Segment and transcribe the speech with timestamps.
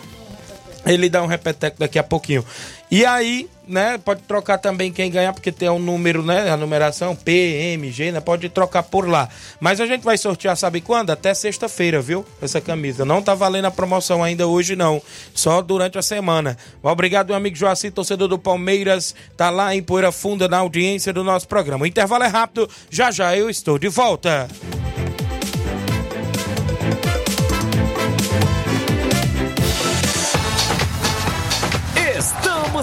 [0.87, 2.45] Ele dá um repeteco daqui a pouquinho.
[2.91, 7.15] E aí, né, pode trocar também quem ganhar, porque tem um número, né, a numeração
[7.15, 9.29] P, M, G, né, pode trocar por lá.
[9.61, 11.11] Mas a gente vai sortear, sabe quando?
[11.11, 12.25] Até sexta-feira, viu?
[12.41, 13.05] Essa camisa.
[13.05, 15.01] Não tá valendo a promoção ainda hoje, não.
[15.35, 16.57] Só durante a semana.
[16.83, 21.25] Obrigado, meu amigo Joaci, torcedor do Palmeiras, tá lá em Poeira Funda na audiência do
[21.25, 21.85] nosso programa.
[21.85, 24.49] O intervalo é rápido, já já eu estou de volta.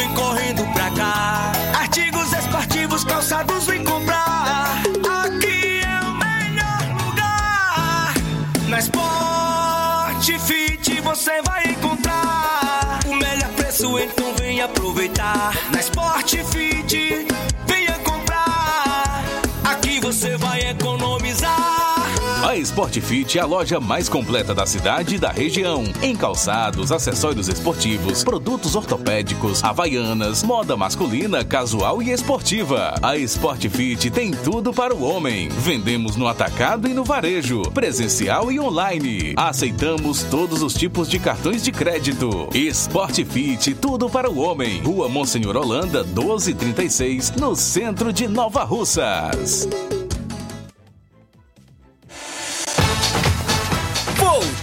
[0.00, 1.52] Vem correndo pra cá.
[1.78, 4.82] Artigos esportivos, calçados, vem comprar.
[5.24, 8.14] Aqui é o melhor lugar.
[8.68, 15.52] Na Sport Fit você vai encontrar o melhor preço, então vem aproveitar.
[15.72, 17.26] Na Sport Fit,
[17.66, 19.22] venha comprar.
[19.64, 21.99] Aqui você vai economizar.
[22.42, 25.84] A Sport Fit é a loja mais completa da cidade e da região.
[26.02, 32.94] Em calçados, acessórios esportivos, produtos ortopédicos, havaianas, moda masculina, casual e esportiva.
[33.02, 35.50] A Sport Fit tem tudo para o homem.
[35.50, 39.34] Vendemos no atacado e no varejo, presencial e online.
[39.36, 42.48] Aceitamos todos os tipos de cartões de crédito.
[42.54, 44.80] Sport Fit, tudo para o homem.
[44.80, 49.68] Rua Monsenhor Holanda, 1236, no centro de Nova Russas.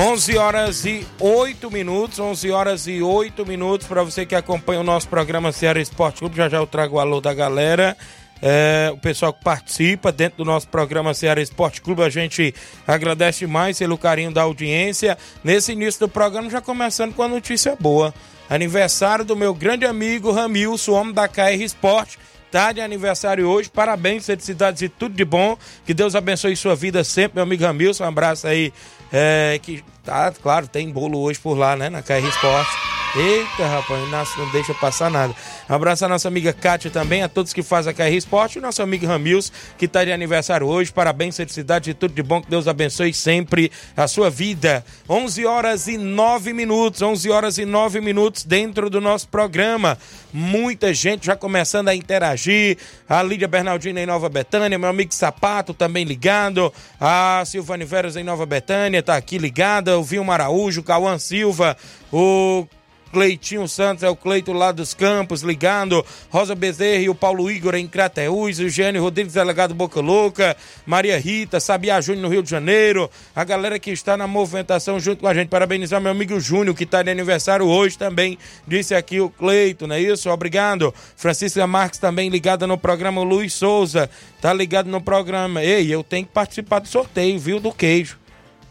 [0.00, 4.84] Onze horas e oito minutos, 11 horas e oito minutos para você que acompanha o
[4.84, 6.36] nosso programa Ceará Esporte Clube.
[6.36, 7.96] Já já eu trago o alô da galera.
[8.40, 12.54] É, o pessoal que participa dentro do nosso programa Ceará Esporte Clube, a gente
[12.86, 15.18] agradece mais pelo carinho da audiência.
[15.42, 18.14] Nesse início do programa, já começando com a notícia boa.
[18.48, 22.20] Aniversário do meu grande amigo Ramilson, homem da KR Esporte.
[22.52, 25.58] Tá de aniversário hoje, parabéns, felicidades e tudo de bom.
[25.84, 28.04] Que Deus abençoe sua vida sempre, meu amigo Ramilson.
[28.04, 28.72] Um abraço aí.
[29.12, 31.88] É, que tá, claro, tem bolo hoje por lá, né?
[31.88, 32.97] Na KR Esporte.
[33.18, 35.34] Eita, rapaz, não deixa passar nada.
[35.68, 38.80] Abraço à nossa amiga Kátia também, a todos que fazem a KR Esporte o nosso
[38.80, 40.92] amigo Ramils, que está de aniversário hoje.
[40.92, 42.40] Parabéns, felicidade e tudo de bom.
[42.40, 44.84] Que Deus abençoe sempre a sua vida.
[45.10, 49.98] 11 horas e 9 minutos, 11 horas e 9 minutos dentro do nosso programa.
[50.32, 52.78] Muita gente já começando a interagir.
[53.08, 56.72] A Lídia Bernardina em Nova Betânia, meu amigo Sapato também ligado.
[57.00, 59.98] A Silvane Veras em Nova Betânia tá aqui ligada.
[59.98, 61.76] O Vilma Araújo, Cauã Silva,
[62.12, 62.64] o
[63.12, 66.04] Cleitinho Santos é o Cleito lá dos Campos, ligando.
[66.30, 68.58] Rosa Bezerra e o Paulo Igor em Crateús.
[68.58, 70.56] Eugênio Rodrigues, delegado Boca Louca.
[70.86, 73.10] Maria Rita, Sabiá Júnior no Rio de Janeiro.
[73.34, 75.48] A galera que está na movimentação junto com a gente.
[75.48, 78.38] Parabenizar meu amigo Júnior, que está de aniversário hoje também.
[78.66, 80.30] Disse aqui o Cleito, não é isso?
[80.30, 80.94] Obrigado.
[81.16, 83.22] Francisca Marques também ligada no programa.
[83.22, 84.08] Luiz Souza,
[84.40, 85.62] tá ligado no programa.
[85.62, 87.58] Ei, eu tenho que participar do sorteio, viu?
[87.60, 88.18] Do queijo.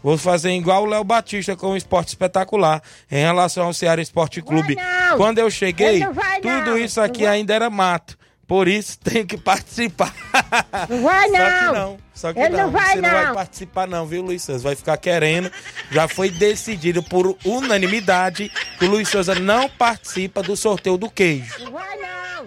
[0.02, 4.40] Vou fazer igual o Léo Batista com o esporte espetacular em relação ao Ceará Esporte
[4.40, 4.76] Clube.
[4.76, 5.16] não.
[5.16, 6.78] Quando eu cheguei, não vai, tudo não.
[6.78, 7.36] isso aqui Não vai.
[7.36, 8.16] ainda era mato.
[8.46, 10.14] Por isso tem que participar.
[10.88, 11.72] Não vai, Só que não.
[11.74, 11.98] não.
[12.14, 12.62] Só que Ele não.
[12.64, 13.34] não vai, Você não vai não.
[13.34, 14.62] participar, não, viu, Luiz Souza?
[14.64, 15.52] Vai ficar querendo.
[15.90, 21.62] Já foi decidido por unanimidade que o Luiz Souza não participa do sorteio do queijo.
[21.64, 22.46] Não vai, não.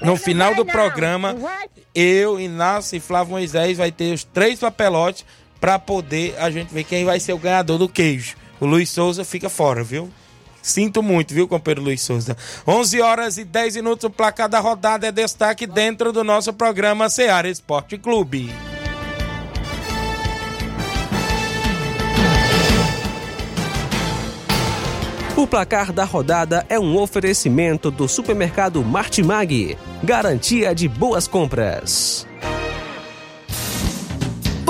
[0.00, 1.40] No final não do vai, programa, Não.
[1.40, 1.66] Não vai.
[1.94, 5.24] eu, Inácio e Flávio Moisés vai ter os três papelotes
[5.60, 8.36] para poder a gente ver quem vai ser o ganhador do queijo.
[8.60, 10.10] O Luiz Souza fica fora, viu?
[10.62, 12.36] Sinto muito, viu, companheiro Luiz Souza?
[12.66, 17.10] 11 horas e 10 minutos, o placar da rodada é destaque dentro do nosso programa
[17.10, 18.50] Seara Esporte Clube.
[25.36, 32.26] O placar da rodada é um oferecimento do supermercado Martimag, garantia de boas compras.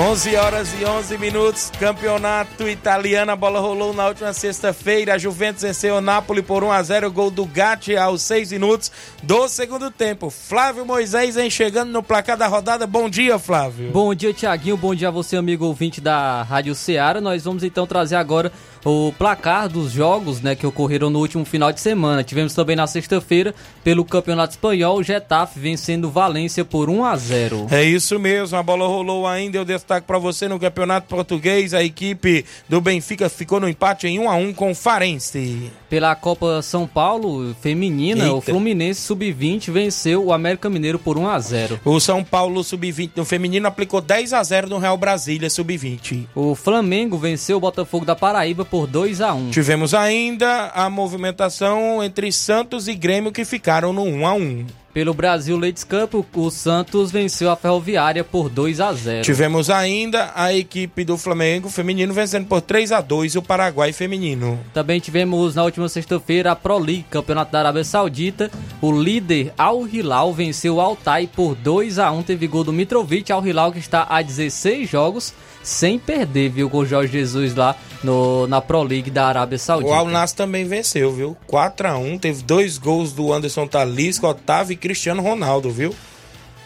[0.00, 5.60] 11 horas e 11 minutos, campeonato italiano, a bola rolou na última sexta-feira, a Juventus
[5.60, 8.90] venceu o Napoli por 1 a 0 gol do Gatti aos 6 minutos
[9.22, 10.30] do segundo tempo.
[10.30, 13.90] Flávio Moisés chegando no placar da rodada, bom dia Flávio.
[13.90, 17.86] Bom dia Tiaguinho, bom dia a você amigo ouvinte da Rádio Ceará, nós vamos então
[17.86, 18.50] trazer agora
[18.84, 22.24] o placar dos jogos né, que ocorreram no último final de semana.
[22.24, 27.66] Tivemos também na sexta-feira, pelo Campeonato Espanhol, o Getafe vencendo Valência por 1 a 0
[27.70, 29.58] É isso mesmo, a bola rolou ainda.
[29.58, 34.18] Eu destaco para você no Campeonato Português: a equipe do Benfica ficou no empate em
[34.18, 35.70] 1 a 1 com o Farense.
[35.88, 38.34] Pela Copa São Paulo Feminina, Eita.
[38.34, 43.10] o Fluminense Sub-20 venceu o América Mineiro por 1 a 0 O São Paulo Sub-20
[43.16, 46.26] no feminino aplicou 10 a 0 no Real Brasília Sub-20.
[46.34, 52.02] O Flamengo venceu o Botafogo da Paraíba por 2 a 1 Tivemos ainda a movimentação
[52.02, 54.66] entre Santos e Grêmio que ficaram no 1 a 1.
[54.92, 59.70] Pelo Brasil Ladies Cup, o- o Santos venceu a Ferroviária por 2 a 0 Tivemos
[59.70, 64.58] ainda a equipe do Flamengo feminino vencendo por 3 a 2 o Paraguai feminino.
[64.74, 68.50] Também tivemos na última sexta-feira a Pro League, Campeonato da Arábia Saudita.
[68.82, 73.30] O líder Al Hilal venceu o Altai por 2 a 1 teve gol do Mitrovic.
[73.30, 77.76] Al Hilal que está a 16 jogos sem perder, viu, com o Jorge Jesus lá
[78.02, 79.90] no, na Pro League da Arábia Saudita.
[79.90, 81.36] O Al Nassr também venceu, viu?
[81.46, 85.94] 4 a 1 teve dois gols do Anderson Talisca, Otávio e Cristiano Ronaldo, viu?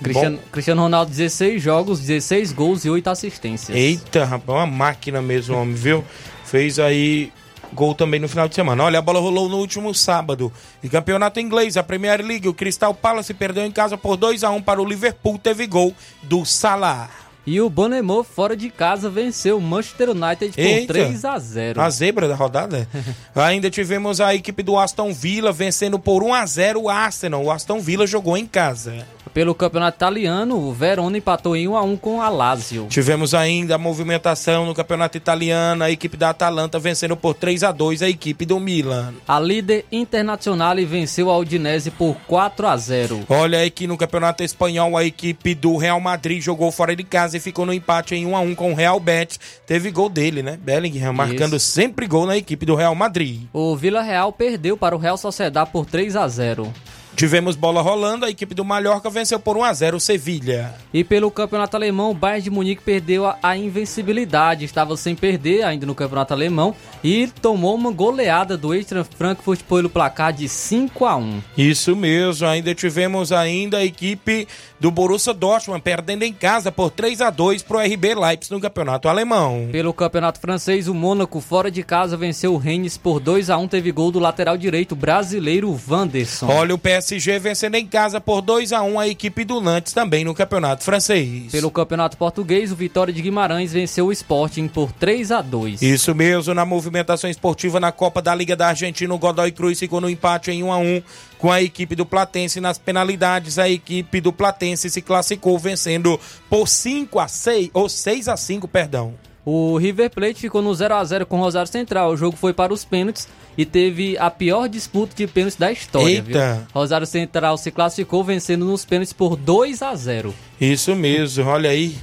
[0.03, 3.77] Cristiano, Cristiano Ronaldo 16 jogos, 16 gols e 8 assistências.
[3.77, 6.05] Eita, rapaz, uma máquina mesmo, homem, viu?
[6.45, 7.33] Fez aí
[7.73, 8.85] gol também no final de semana.
[8.85, 10.53] Olha, a bola rolou no último sábado.
[10.83, 14.51] E campeonato inglês, a Premier League, o Crystal Palace perdeu em casa por 2 a
[14.51, 17.24] 1 para o Liverpool, teve gol do Salah.
[17.47, 20.93] E o Bonemor fora de casa venceu o Manchester United por Eita.
[20.95, 22.89] 3 a 0 A zebra da rodada.
[23.35, 27.45] Ainda tivemos a equipe do Aston Villa vencendo por 1 a 0 o Arsenal.
[27.45, 29.07] O Aston Villa jogou em casa.
[29.35, 32.87] Pelo campeonato italiano, o Verona empatou em 1 a 1 com a Lazio.
[32.89, 37.73] Tivemos ainda a movimentação no campeonato italiano, a equipe da Atalanta vencendo por 3 a
[37.73, 39.13] 2 a equipe do Milan.
[39.27, 43.25] A líder internacional venceu a Udinese por 4 a 0.
[43.29, 47.41] Olha aqui no campeonato espanhol, a equipe do Real Madrid jogou fora de casa e
[47.41, 49.39] ficou no empate em 1 a 1 com o Real Betis.
[49.67, 50.59] Teve gol dele, né?
[50.61, 53.43] Bellingham marcando sempre gol na equipe do Real Madrid.
[53.53, 56.73] O Vila Real perdeu para o Real Sociedad por 3 a 0.
[57.17, 60.75] Tivemos bola rolando, a equipe do Mallorca venceu por 1 a 0 o Sevilha.
[60.93, 64.65] E pelo campeonato alemão, o Bayern de Munique perdeu a, a invencibilidade.
[64.65, 66.75] Estava sem perder ainda no campeonato alemão
[67.05, 71.43] e tomou uma goleada do Eintracht Frankfurt pelo placar de 5 a 1.
[71.57, 74.49] Isso mesmo, ainda tivemos ainda a equipe
[74.85, 79.09] do Borussia Dortmund perdendo em casa por 3 a 2 pro RB Leipzig no campeonato
[79.09, 79.71] alemão.
[79.73, 83.67] Pelo campeonato francês, o Mônaco fora de casa venceu o Rennes por 2 a 1.
[83.67, 86.49] Teve gol do lateral direito brasileiro Wanderson.
[86.51, 90.23] Olha o PSG vencendo em casa por 2 a 1 a equipe do Nantes também
[90.23, 91.51] no campeonato francês.
[91.51, 95.81] Pelo campeonato português, o Vitória de Guimarães venceu o Sporting por 3 a 2.
[95.81, 100.03] Isso mesmo, na movimentação esportiva na Copa da Liga da Argentina, o Godoy Cruz ficou
[100.03, 101.03] no empate em 1 a 1
[101.45, 103.59] com a equipe do Platense nas penalidades.
[103.59, 108.67] A equipe do Platense se classificou vencendo por 5 a 6 ou 6 a 5,
[108.67, 109.13] perdão.
[109.45, 112.13] O River Plate ficou no 0 a 0 com o Rosário Central.
[112.13, 116.25] O jogo foi para os pênaltis e teve a pior disputa de pênaltis da história.
[116.27, 116.67] Eita.
[116.73, 120.35] Rosário Central se classificou vencendo nos pênaltis por 2 a 0.
[120.59, 121.95] Isso mesmo, olha aí.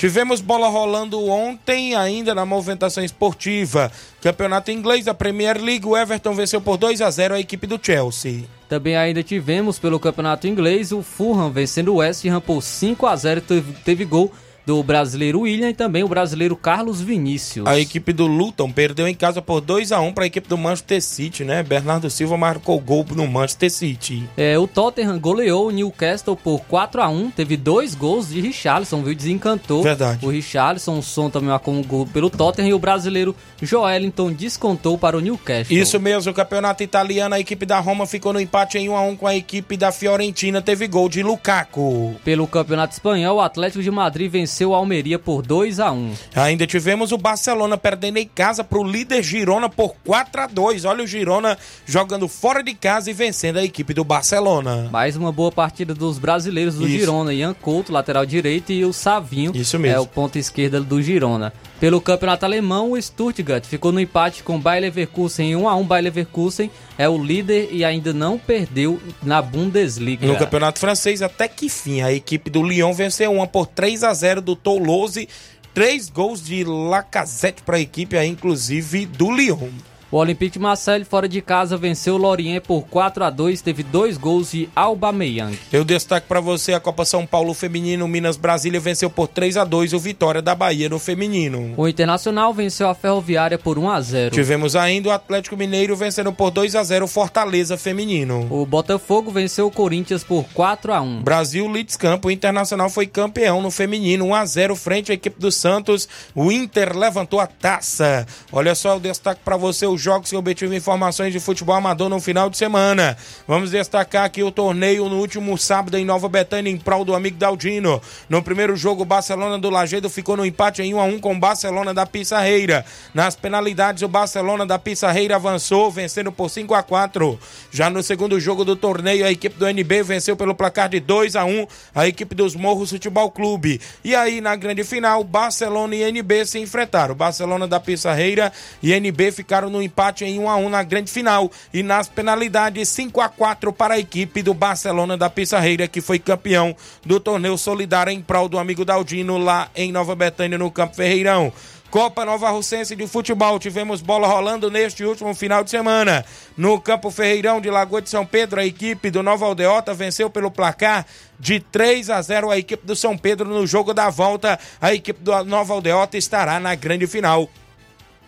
[0.00, 3.92] Tivemos bola rolando ontem ainda na movimentação esportiva.
[4.22, 7.78] Campeonato inglês, a Premier League, o Everton venceu por 2 a 0 a equipe do
[7.78, 8.44] Chelsea.
[8.66, 13.14] Também ainda tivemos pelo campeonato inglês o Fulham vencendo o West Ham por 5 a
[13.14, 14.32] 0 teve, teve gol
[14.70, 17.66] do brasileiro William e também o brasileiro Carlos Vinícius.
[17.66, 20.56] A equipe do Luton perdeu em casa por 2 a 1 para a equipe do
[20.56, 21.60] Manchester City, né?
[21.64, 24.22] Bernardo Silva marcou gol no Manchester City.
[24.36, 29.02] É, o Tottenham goleou o Newcastle por 4 a 1 teve dois gols de Richarlison,
[29.02, 29.12] viu?
[29.12, 29.82] Desencantou.
[29.82, 30.24] Verdade.
[30.24, 34.96] O Richarlison, o som também marcou um gol pelo Tottenham e o brasileiro Joelinton descontou
[34.96, 35.76] para o Newcastle.
[35.76, 39.02] Isso mesmo, o campeonato italiano, a equipe da Roma ficou no empate em 1 a
[39.02, 42.14] 1 com a equipe da Fiorentina, teve gol de Lukaku.
[42.24, 46.66] Pelo campeonato espanhol, o Atlético de Madrid venceu o Almeria por 2 a 1 Ainda
[46.66, 51.04] tivemos o Barcelona perdendo em casa para o líder Girona por 4 a 2 Olha
[51.04, 54.88] o Girona jogando fora de casa e vencendo a equipe do Barcelona.
[54.90, 56.98] Mais uma boa partida dos brasileiros do Isso.
[56.98, 57.32] Girona.
[57.32, 59.96] Ian Couto, lateral direito, e o Savinho, Isso mesmo.
[59.96, 61.52] é o ponta esquerda do Girona.
[61.80, 65.74] Pelo campeonato alemão, o Stuttgart ficou no empate com o Bayer Leverkusen em 1 a
[65.76, 65.86] 1.
[65.86, 70.26] Bayer Leverkusen é o líder e ainda não perdeu na Bundesliga.
[70.26, 74.12] No campeonato francês, até que fim, a equipe do Lyon venceu uma por 3 a
[74.12, 75.26] 0 do Toulouse.
[75.72, 79.70] Três gols de Lacazette para a equipe, inclusive do Lyon.
[80.12, 83.84] O Olympique de Marseille, fora de casa, venceu o Lorient por 4 a 2 teve
[83.84, 85.56] dois gols de Aubameyang.
[85.72, 88.08] Eu destaco para você a Copa São Paulo Feminino.
[88.08, 91.74] Minas Brasília venceu por 3 a 2 o Vitória da Bahia no feminino.
[91.76, 96.32] O Internacional venceu a Ferroviária por 1 a 0 Tivemos ainda o Atlético Mineiro vencendo
[96.32, 98.48] por 2 a 0 o Fortaleza Feminino.
[98.50, 103.06] O Botafogo venceu o Corinthians por 4 a 1 Brasil Leeds Campo, o Internacional foi
[103.06, 106.08] campeão no feminino, 1 a 0 frente à equipe do Santos.
[106.34, 108.26] O Inter levantou a taça.
[108.50, 112.18] Olha só, eu destaco para você os jogos que obtive informações de futebol amador no
[112.18, 113.16] final de semana.
[113.46, 117.36] Vamos destacar aqui o torneio no último sábado em Nova Betânia em prol do amigo
[117.36, 118.00] Daldino.
[118.28, 121.34] No primeiro jogo, o Barcelona do Lagedo ficou no empate em 1 a 1 com
[121.34, 122.84] o Barcelona da Pissarreira.
[123.12, 127.38] Nas penalidades, o Barcelona da Pissarreira avançou, vencendo por 5 a 4.
[127.70, 131.36] Já no segundo jogo do torneio, a equipe do NB venceu pelo placar de 2
[131.36, 133.80] a 1 a equipe dos Morros Futebol Clube.
[134.02, 137.14] E aí, na grande final, Barcelona e NB se enfrentaram.
[137.14, 138.50] Barcelona da Pissarreira
[138.82, 139.89] e NB ficaram no empate
[140.22, 143.98] em 1 a 1 na grande final e nas penalidades 5 a 4 para a
[143.98, 148.84] equipe do Barcelona da Pissarreira que foi campeão do torneio solidário em prol do amigo
[148.84, 151.52] Daldino lá em Nova Betânia no Campo Ferreirão.
[151.90, 153.58] Copa Nova Russense de Futebol.
[153.58, 156.24] Tivemos bola rolando neste último final de semana.
[156.56, 160.52] No Campo Ferreirão de Lagoa de São Pedro, a equipe do Nova Aldeota venceu pelo
[160.52, 161.04] placar
[161.38, 164.58] de 3 a 0 a equipe do São Pedro no jogo da volta.
[164.80, 167.50] A equipe do Nova Aldeota estará na grande final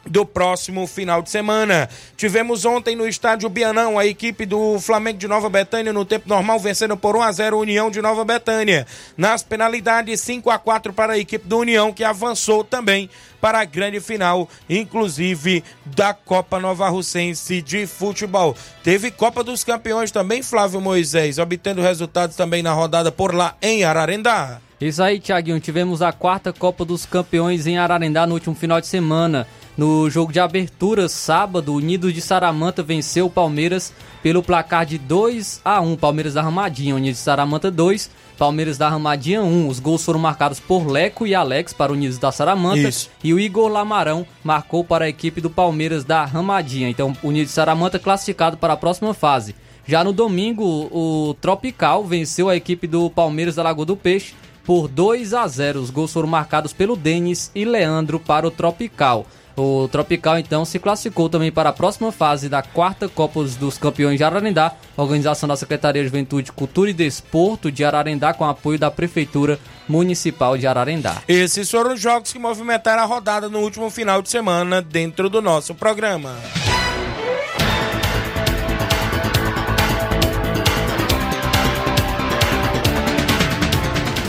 [0.06, 1.88] do próximo final de semana.
[2.16, 6.58] Tivemos ontem no estádio Bianão a equipe do Flamengo de Nova Betânia no tempo normal
[6.58, 8.86] vencendo por 1 a 0 a União de Nova Betânia.
[9.16, 13.08] Nas penalidades 5 a 4 para a equipe do União que avançou também
[13.40, 18.56] para a grande final, inclusive da Copa Nova Russense de futebol.
[18.84, 23.82] Teve Copa dos Campeões também, Flávio Moisés, obtendo resultados também na rodada por lá em
[23.82, 24.60] Ararendá.
[24.82, 25.60] Isso aí, Thiaguinho.
[25.60, 29.46] Tivemos a quarta Copa dos Campeões em Ararendá no último final de semana.
[29.78, 33.92] No jogo de abertura, sábado, o Unidos de Saramanta venceu o Palmeiras
[34.24, 38.88] pelo placar de 2 a 1 Palmeiras da Ramadinha, Unidos de Saramanta 2, Palmeiras da
[38.88, 39.68] Ramadinha 1.
[39.68, 42.88] Os gols foram marcados por Leco e Alex para o Unidos da Saramanta.
[42.88, 43.08] Isso.
[43.22, 46.88] E o Igor Lamarão marcou para a equipe do Palmeiras da Ramadinha.
[46.88, 49.54] Então, o Unidos de Saramanta classificado para a próxima fase.
[49.86, 54.88] Já no domingo, o Tropical venceu a equipe do Palmeiras da Lagoa do Peixe por
[54.88, 55.80] 2 a 0.
[55.80, 59.26] Os gols foram marcados pelo Denis e Leandro para o Tropical.
[59.56, 64.16] O Tropical então se classificou também para a próxima fase da quarta Copa dos Campeões
[64.16, 68.90] de Ararendá, organização da Secretaria de Juventude, Cultura e Desporto de Ararendá, com apoio da
[68.90, 71.16] Prefeitura Municipal de Ararendá.
[71.28, 75.42] Esses foram os jogos que movimentaram a rodada no último final de semana dentro do
[75.42, 76.34] nosso programa.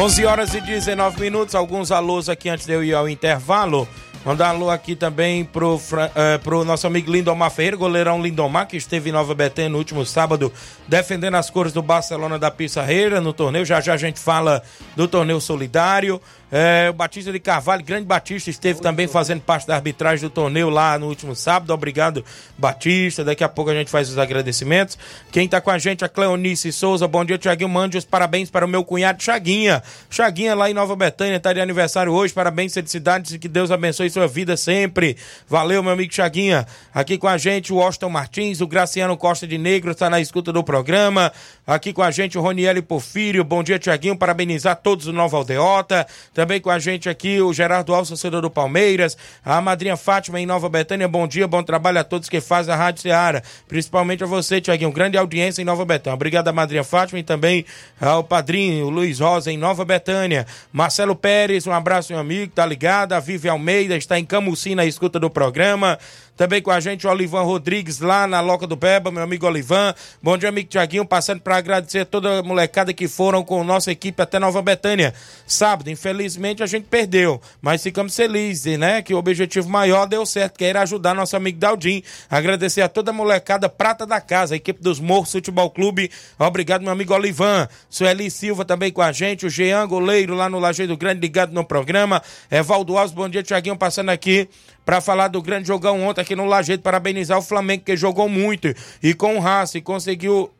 [0.00, 3.88] Onze horas e 19 minutos, alguns alôs aqui antes de eu ir ao intervalo.
[4.24, 5.80] Mandar alô aqui também pro,
[6.14, 10.06] eh, pro nosso amigo Lindomar Ferreira, goleirão Lindomar, que esteve em Nova Betânia no último
[10.06, 10.52] sábado,
[10.86, 13.64] defendendo as cores do Barcelona da Pissarreira no torneio.
[13.64, 14.62] Já já a gente fala
[14.94, 16.22] do torneio solidário.
[16.50, 20.70] Eh, o Batista de Carvalho, grande Batista, esteve também fazendo parte da arbitragem do torneio
[20.70, 21.72] lá no último sábado.
[21.72, 22.24] Obrigado,
[22.56, 23.22] Batista.
[23.24, 24.96] Daqui a pouco a gente faz os agradecimentos.
[25.30, 27.06] Quem tá com a gente, a Cleonice Souza.
[27.06, 27.68] Bom dia, Tiaguinho.
[27.68, 29.82] Mande os parabéns para o meu cunhado Chaguinha.
[30.08, 32.32] Chaguinha lá em Nova Betânia, tá de aniversário hoje.
[32.32, 35.16] Parabéns, felicidades e que Deus abençoe sua vida sempre.
[35.46, 36.66] Valeu, meu amigo Chaguinha.
[36.94, 40.50] Aqui com a gente, o Austin Martins, o Graciano Costa de Negro, está na escuta
[40.52, 41.30] do programa.
[41.66, 43.44] Aqui com a gente, o Roniel Porfírio.
[43.44, 44.16] Bom dia, Tiaguinho.
[44.16, 46.06] Parabenizar todos do Nova Aldeota.
[46.38, 49.16] Também com a gente aqui, o Gerardo Alves, torcedor do Palmeiras.
[49.44, 51.08] A madrinha Fátima em Nova Betânia.
[51.08, 53.42] Bom dia, bom trabalho a todos que fazem a Rádio Ceará.
[53.66, 54.92] Principalmente a você, Tiaguinho.
[54.92, 56.14] Grande audiência em Nova Betânia.
[56.14, 57.64] Obrigado a madrinha Fátima e também
[58.00, 60.46] ao padrinho Luiz Rosa em Nova Betânia.
[60.72, 63.14] Marcelo Pérez, um abraço, meu amigo, tá ligado?
[63.14, 65.98] A Vivi Almeida está em Camusim na escuta do programa.
[66.38, 69.92] Também com a gente o Olivan Rodrigues lá na Loca do Peba, meu amigo Olivan.
[70.22, 73.90] Bom dia, amigo Tiaguinho, passando para agradecer a toda a molecada que foram com nossa
[73.90, 75.12] equipe até Nova Betânia.
[75.48, 79.02] Sábado, infelizmente a gente perdeu, mas ficamos felizes, né?
[79.02, 82.04] Que o objetivo maior deu certo, que era ajudar nosso amigo Daldim.
[82.30, 86.08] Agradecer a toda a molecada prata da casa, a equipe dos Morros Futebol Clube.
[86.38, 87.66] Obrigado, meu amigo Olivan.
[87.90, 91.64] Sueli Silva também com a gente, o Jean Goleiro lá no Lajeiro Grande ligado no
[91.64, 92.22] programa.
[92.48, 94.48] Evaldo Alves, bom dia, Tiaguinho, passando aqui
[94.88, 98.74] para falar do grande jogão ontem aqui no Lajeiro, parabenizar o Flamengo que jogou muito
[99.02, 100.50] e com raça e conseguiu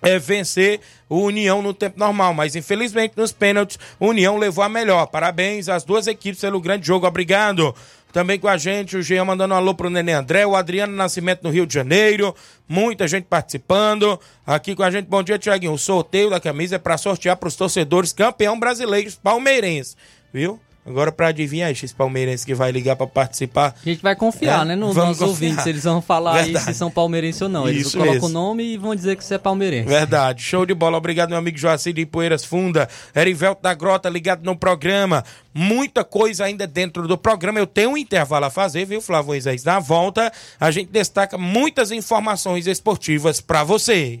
[0.00, 4.68] é, vencer o União no tempo normal, mas infelizmente nos pênaltis o União levou a
[4.70, 5.04] melhor.
[5.08, 7.74] Parabéns às duas equipes pelo grande jogo, obrigado.
[8.14, 11.42] Também com a gente, o Jean mandando um alô pro Nenê André, o Adriano Nascimento
[11.42, 12.34] no Rio de Janeiro,
[12.66, 14.18] muita gente participando.
[14.46, 15.74] Aqui com a gente, bom dia, Tiaguinho.
[15.74, 19.98] O sorteio da camisa é para sortear para os torcedores campeão brasileiros palmeirenses,
[20.32, 20.58] viu?
[20.84, 23.74] Agora, para adivinhar, esses palmeirenses que vai ligar para participar.
[23.84, 24.76] A gente vai confiar, É, né?
[24.76, 25.66] Nos nossos ouvintes.
[25.66, 27.68] Eles vão falar se são palmeirenses ou não.
[27.68, 28.28] Eles Isso colocam mesmo.
[28.28, 29.88] o nome e vão dizer que você é palmeirense.
[29.88, 30.96] Verdade, show de bola.
[30.96, 35.22] Obrigado, meu amigo Joacir de Poeiras Funda, Erivelto da Grota, ligado no programa.
[35.52, 37.58] Muita coisa ainda dentro do programa.
[37.58, 39.62] Eu tenho um intervalo a fazer, viu, Flávio Moisés?
[39.64, 44.20] Na volta, a gente destaca muitas informações esportivas para você.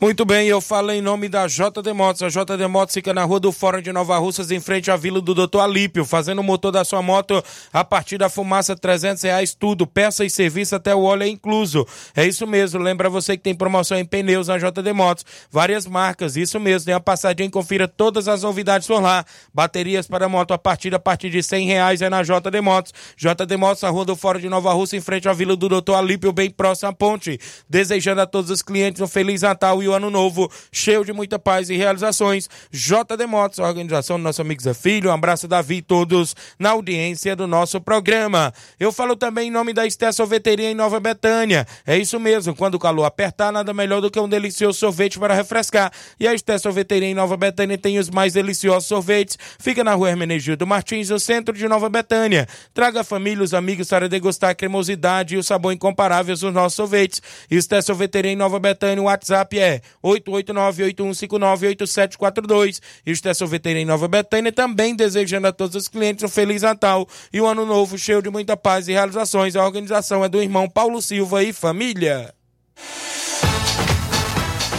[0.00, 2.20] Muito bem, eu falo em nome da JD Motos.
[2.22, 5.20] A JD Motos fica na rua do Fórum de Nova Russas, em frente à vila
[5.20, 5.60] do Dr.
[5.60, 10.24] Alípio, fazendo o motor da sua moto a partir da fumaça, 300 reais tudo, peça
[10.24, 11.86] e serviço até o óleo é incluso.
[12.14, 16.36] É isso mesmo, lembra você que tem promoção em pneus na JD Motos, várias marcas,
[16.36, 19.24] isso mesmo, tem a passadinha, confira todas as novidades por lá.
[19.54, 22.92] Baterias para moto a partir, a partir de 100 reais é na JD Motos.
[23.16, 25.94] JD Motos, na rua do Fórum de Nova Russa, em frente à vila do Dr.
[25.94, 27.38] Alípio, bem próximo à ponte.
[27.70, 31.38] Desejando a todos os clientes um Feliz Natal e o Ano Novo, cheio de muita
[31.38, 32.48] paz e realizações.
[32.70, 37.46] JD Motos, organização do nosso amigo Zé Filho, um abraço Davi todos na audiência do
[37.46, 38.52] nosso programa.
[38.78, 41.66] Eu falo também em nome da Esté Sorveteria em Nova Betânia.
[41.86, 45.34] É isso mesmo, quando o calor apertar, nada melhor do que um delicioso sorvete para
[45.34, 45.92] refrescar.
[46.18, 49.38] E a Esté Sorveteria em Nova Betânia tem os mais deliciosos sorvetes.
[49.58, 52.46] Fica na rua Hermenegildo Martins, no centro de Nova Betânia.
[52.72, 56.74] Traga a família, os amigos para degustar a cremosidade e o sabor incomparável dos nossos
[56.74, 57.22] sorvetes.
[57.50, 62.80] Esté Sorveteria em Nova Betânia, o WhatsApp é 889-8159-8742.
[63.06, 67.40] Esté Sorveteria em Nova Betânia também desejando a todos os clientes um Feliz Natal e
[67.40, 69.56] um Ano Novo cheio de muita paz e realizações.
[69.56, 72.34] A organização é do irmão Paulo Silva e família.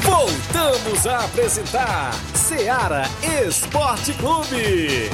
[0.02, 3.04] Voltamos a apresentar Seara
[3.48, 5.10] Esporte Clube.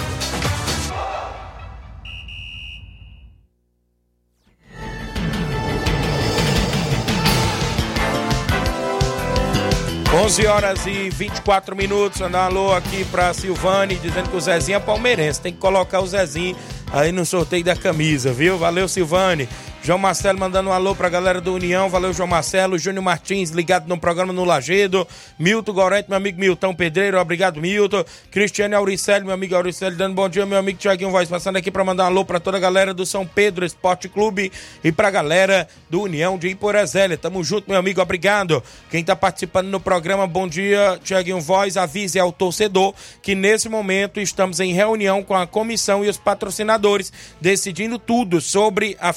[10.14, 12.20] 11 horas e 24 minutos.
[12.20, 15.40] Mandar um alô aqui pra Silvane, dizendo que o Zezinho é palmeirense.
[15.40, 16.56] Tem que colocar o Zezinho
[16.92, 18.58] aí no sorteio da camisa, viu?
[18.58, 19.48] Valeu, Silvane.
[19.84, 21.90] João Marcelo mandando um alô pra galera do União.
[21.90, 22.78] Valeu, João Marcelo.
[22.78, 25.08] Júnior Martins ligado no programa no Lagedo.
[25.40, 27.20] Milton Gorete, meu amigo Milton Pedreiro.
[27.20, 28.06] Obrigado, Milton.
[28.30, 31.28] Cristiane Auricelli, meu amigo Auricelli, dando bom dia, meu amigo Tiaguinho Voz.
[31.28, 34.52] Passando aqui pra mandar um alô pra toda a galera do São Pedro Esporte Clube
[34.84, 37.18] e pra galera do União de Iporezélia.
[37.18, 38.00] Tamo junto, meu amigo.
[38.00, 38.64] Obrigado.
[38.92, 41.76] Quem tá participando no programa, bom dia, Tiaguinho Voz.
[41.76, 47.12] Avise ao torcedor que nesse momento estamos em reunião com a comissão e os patrocinadores,
[47.42, 49.12] decidindo tudo sobre a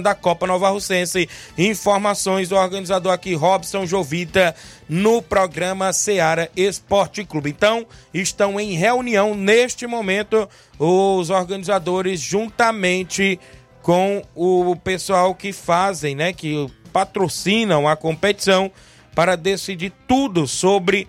[0.00, 1.28] da Copa Nova Russense.
[1.56, 4.54] Informações do organizador aqui, Robson Jovita,
[4.88, 7.50] no programa Seara Esporte Clube.
[7.50, 10.48] Então, estão em reunião neste momento
[10.78, 13.40] os organizadores juntamente
[13.82, 18.70] com o pessoal que fazem, né, que patrocinam a competição
[19.14, 21.08] para decidir tudo sobre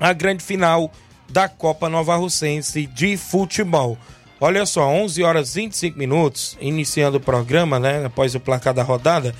[0.00, 0.90] a grande final
[1.28, 3.98] da Copa Nova Russense de futebol.
[4.40, 8.82] Olha só, 11 horas e 25 minutos, iniciando o programa, né, após o placar da
[8.82, 9.34] rodada,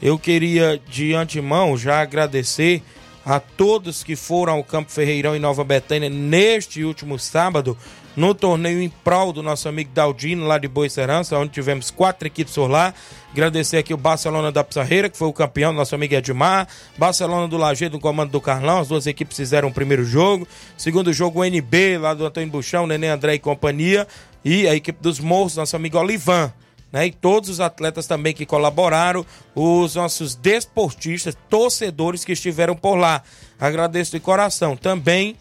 [0.00, 2.82] eu queria de antemão já agradecer
[3.24, 7.76] a todos que foram ao Campo Ferreirão em Nova Betânia neste último sábado,
[8.16, 12.26] no torneio em prol do nosso amigo Daldino, lá de Boa Serança, onde tivemos quatro
[12.26, 12.92] equipes por lá.
[13.30, 16.66] Agradecer aqui o Barcelona da Pissarreira, que foi o campeão, nosso amigo Edmar.
[16.96, 18.80] Barcelona do Lajeado, do comando do Carlão.
[18.80, 20.48] As duas equipes fizeram o primeiro jogo.
[20.76, 24.06] Segundo jogo, o NB, lá do Antônio Buchão, Nenê André e companhia.
[24.44, 26.52] E a equipe dos Morros, nosso amigo Olivan.
[26.90, 29.24] Né, e todos os atletas também que colaboraram,
[29.54, 33.22] os nossos desportistas, torcedores que estiveram por lá.
[33.60, 34.74] Agradeço de coração.
[34.74, 35.36] Também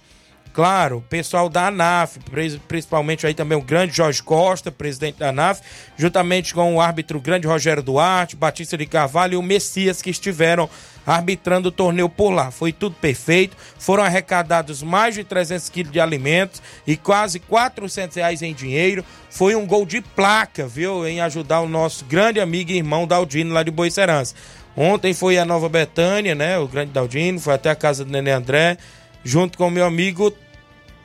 [0.57, 2.17] Claro, pessoal da ANAF,
[2.67, 5.61] principalmente aí também o grande Jorge Costa, presidente da ANAF,
[5.95, 10.67] juntamente com o árbitro grande Rogério Duarte, Batista de Carvalho e o Messias que estiveram
[11.07, 12.51] arbitrando o torneio por lá.
[12.51, 18.41] Foi tudo perfeito, foram arrecadados mais de 300 quilos de alimentos e quase 400 reais
[18.41, 19.05] em dinheiro.
[19.29, 23.53] Foi um gol de placa, viu, em ajudar o nosso grande amigo e irmão Daldino
[23.53, 24.35] lá de Boicerança.
[24.75, 28.31] Ontem foi a Nova Betânia, né, o grande Daldino, foi até a casa do Nenê
[28.31, 28.77] André,
[29.23, 30.31] junto com o meu amigo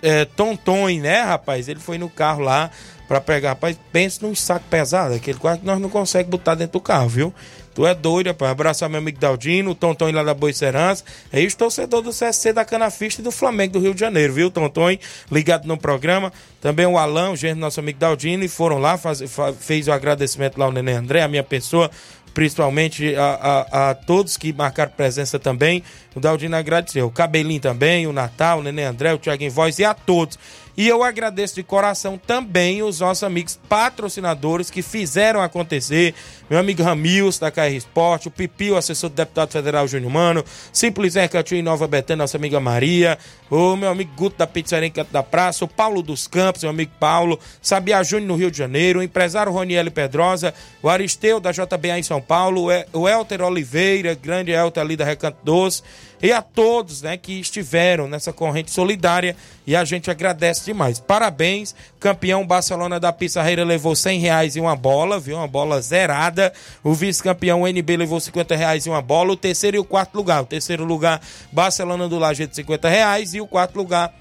[0.03, 1.69] é, Tonton, né, rapaz?
[1.69, 2.71] Ele foi no carro lá
[3.09, 3.51] para pegar.
[3.51, 7.09] Rapaz, pensa num saco pesado, aquele quarto que nós não conseguimos botar dentro do carro,
[7.09, 7.35] viu?
[7.75, 8.51] Tu é doido, rapaz.
[8.51, 11.05] Abraçar meu amigo Daldino, o Tonton lá da Boicerança.
[11.33, 14.51] É isso, torcedor do CSC da Canafista e do Flamengo do Rio de Janeiro, viu,
[14.51, 14.97] Tonton?
[15.31, 16.33] Ligado no programa.
[16.61, 19.93] Também o Alão, o gente nosso amigo Daldino, e foram lá, faz, faz, fez o
[19.93, 21.91] agradecimento lá ao Nenê André, a minha pessoa,
[22.35, 25.83] principalmente a, a, a, todos que marcaram presença também.
[26.15, 27.07] O Daldino agradeceu.
[27.07, 30.39] O Cabelinho também, o Natal, o Nenê André, o Thiago em Voz e a todos.
[30.77, 36.15] E eu agradeço de coração também os nossos amigos patrocinadores que fizeram acontecer.
[36.49, 40.45] Meu amigo Ramils, da KR Esporte, o Pipi, o assessor do deputado federal Júnior Mano,
[40.73, 43.19] Simples Ercatinho em Nova Betânia, nossa amiga Maria,
[43.51, 46.71] o meu amigo Guto da Pizzaria em Canto da Praça, o Paulo dos Campos, meu
[46.71, 51.53] amigo Paulo, Sabia Júnior no Rio de Janeiro, o empresário Roniel Pedrosa, o Aristeu da
[51.53, 55.83] JBA em São Paulo, o Elter Oliveira, grande Elter ali da Recanto Doce,
[56.23, 61.01] e a todos né, que estiveram nessa corrente solidária e a gente agradece demais.
[61.01, 65.37] Parabéns, campeão Barcelona da Pissarreira levou 100 reais e uma bola, viu?
[65.37, 66.53] Uma bola zerada.
[66.85, 69.33] O vice-campeão NB levou 50 reais e uma bola.
[69.33, 70.43] O terceiro e o quarto lugar.
[70.43, 73.35] O terceiro lugar, Barcelona do Lajeado, 50 reais.
[73.35, 74.15] E o quarto lugar,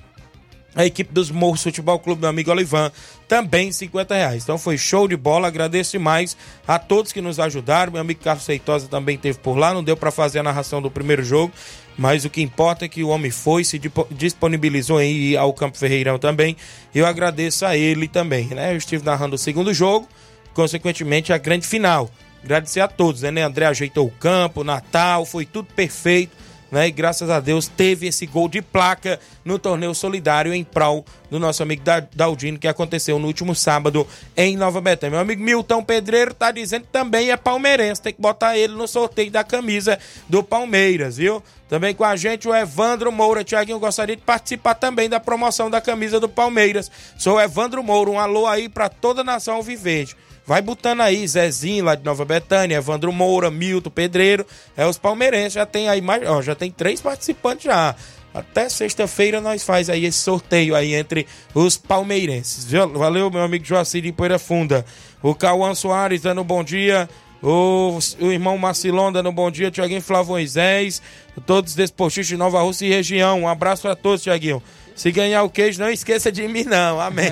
[0.76, 2.92] a equipe dos Morros Futebol Clube, meu amigo Olivan,
[3.28, 4.44] também 50 reais.
[4.44, 6.38] Então foi show de bola, agradeço demais
[6.68, 7.92] a todos que nos ajudaram.
[7.92, 10.90] Meu amigo Carlos Seitosa também esteve por lá, não deu para fazer a narração do
[10.90, 11.54] primeiro jogo,
[12.02, 15.78] mas o que importa é que o homem foi, se disponibilizou em ir ao Campo
[15.78, 16.58] Ferreirão também.
[16.96, 18.74] Eu agradeço a ele também, né?
[18.74, 20.10] Eu estive narrando o segundo jogo,
[20.52, 22.10] consequentemente a grande final.
[22.44, 23.44] Agradecer a todos, né?
[23.44, 26.36] André ajeitou o campo, Natal, foi tudo perfeito
[26.72, 26.88] né?
[26.88, 31.40] E graças a Deus teve esse gol de placa no torneio solidário em prol do
[31.40, 31.84] nosso amigo
[32.16, 35.12] Daldino, que aconteceu no último sábado em Nova Betânia.
[35.12, 38.88] Meu amigo Milton Pedreiro tá dizendo que também é palmeirense, tem que botar ele no
[38.88, 41.44] sorteio da camisa do Palmeiras, viu?
[41.68, 43.46] Também com a gente o Evandro Moura.
[43.46, 46.92] Tiaguinho, gostaria de participar também da promoção da camisa do Palmeiras.
[47.18, 48.10] Sou Evandro Moura.
[48.10, 50.16] Um alô aí para toda a nação Alviverde.
[50.46, 54.46] Vai botando aí, Zezinho lá de Nova Betânia, Evandro Moura, Milton Pedreiro.
[54.76, 57.96] É os palmeirenses, já tem aí mais, ó, já tem três participantes já.
[58.34, 62.66] Até sexta-feira nós faz aí esse sorteio aí entre os palmeirenses.
[62.94, 64.86] Valeu, meu amigo Joacir de Poeira Funda.
[65.22, 67.10] O Cauã Soares dando bom dia.
[67.44, 69.70] O, o irmão Marcilon dando bom dia.
[69.70, 71.02] Tiaguinho Flávio Moisés.
[71.46, 73.42] Todos os desportistas de Nova Rússia e região.
[73.42, 74.64] Um abraço para todos, Tiaguinho.
[75.02, 77.02] Se ganhar o queijo, não esqueça de mim, não.
[77.02, 77.32] Amém.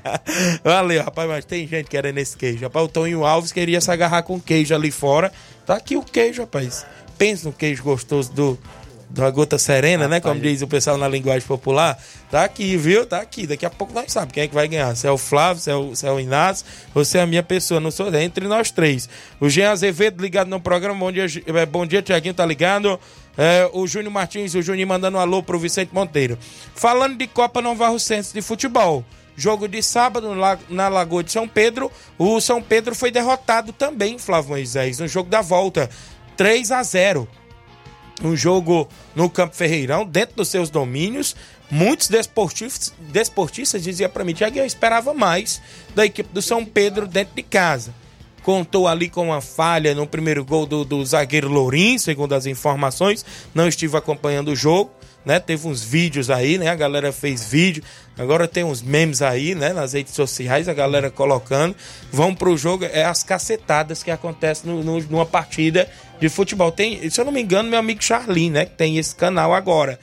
[0.64, 2.62] Valeu, rapaz, mas tem gente querendo esse queijo.
[2.62, 5.30] Rapaz, o Toninho Alves queria se agarrar com queijo ali fora.
[5.66, 6.86] Tá aqui o queijo, rapaz.
[7.18, 8.58] Pensa no queijo gostoso do,
[9.12, 10.20] da gota serena, né?
[10.20, 12.02] Como diz o pessoal na linguagem popular.
[12.30, 13.04] Tá aqui, viu?
[13.04, 13.46] Tá aqui.
[13.46, 14.94] Daqui a pouco nós sabemos quem é que vai ganhar.
[14.96, 17.26] Se é o Flávio, se é o, se é o Inácio, ou se é a
[17.26, 17.78] minha pessoa.
[17.78, 19.08] Não sou é entre nós três.
[19.38, 20.98] O Jean Azevedo ligado no programa.
[20.98, 22.98] Bom dia, é, bom dia Tiaguinho, tá ligado?
[23.36, 26.38] É, o Júnior Martins, o Juninho mandando um alô pro Vicente Monteiro.
[26.74, 29.04] Falando de Copa Nova Russense de futebol.
[29.36, 30.34] Jogo de sábado
[30.68, 31.90] na Lagoa de São Pedro.
[32.18, 35.88] O São Pedro foi derrotado também, Flávio Moisés, no jogo da volta.
[36.36, 37.28] 3 a 0
[38.22, 41.34] um jogo no Campo Ferreirão, dentro dos seus domínios.
[41.70, 45.60] Muitos desportistas, desportistas diziam para mim, Tiago, eu esperava mais
[45.94, 47.94] da equipe do São Pedro dentro de casa.
[48.42, 53.24] Contou ali com uma falha no primeiro gol do, do zagueiro Lourinho, segundo as informações.
[53.54, 54.90] Não estive acompanhando o jogo.
[55.24, 55.38] né?
[55.38, 56.68] Teve uns vídeos aí, né?
[56.68, 57.82] A galera fez vídeo.
[58.22, 59.72] Agora tem uns memes aí, né?
[59.72, 61.74] Nas redes sociais, a galera colocando.
[62.10, 65.88] Vão pro jogo, é as cacetadas que acontecem no, no- numa partida
[66.20, 66.70] de futebol.
[66.72, 68.64] Tem, se eu não me engano, meu amigo Charlin, né?
[68.66, 69.98] Que tem esse canal agora.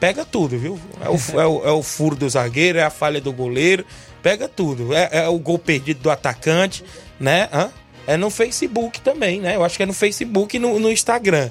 [0.00, 0.78] Pega tudo, viu?
[1.00, 3.84] É o, é o- é o furo do zagueiro, é a falha do goleiro.
[4.22, 4.92] Pega tudo.
[4.94, 6.84] É, é o gol perdido do atacante,
[7.18, 7.48] né?
[7.52, 7.70] Hã?
[8.06, 9.54] É no Facebook também, né?
[9.56, 11.50] Eu acho que é no Facebook e no, no Instagram.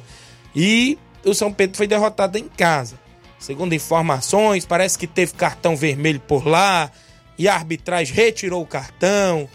[0.56, 3.00] E o São Pedro foi derrotado em casa.
[3.42, 6.92] Segundo informações, parece que teve cartão vermelho por lá
[7.40, 9.50] e a arbitragem retirou o cartão.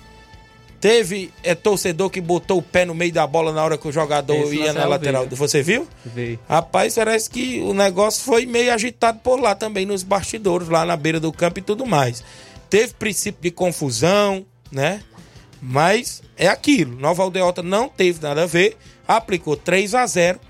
[0.81, 3.93] Teve é, torcedor que botou o pé no meio da bola na hora que o
[3.93, 5.27] jogador Esse ia na lateral.
[5.27, 5.37] vi.
[5.37, 5.87] Você viu?
[6.05, 6.37] Vê.
[6.49, 10.97] Rapaz, parece que o negócio foi meio agitado por lá também, nos bastidores, lá na
[10.97, 12.25] beira do campo e tudo mais.
[12.69, 15.01] Teve princípio de confusão, né?
[15.63, 16.97] Mas é aquilo.
[16.97, 20.41] Nova Aldeota não teve nada a ver, aplicou 3 a 0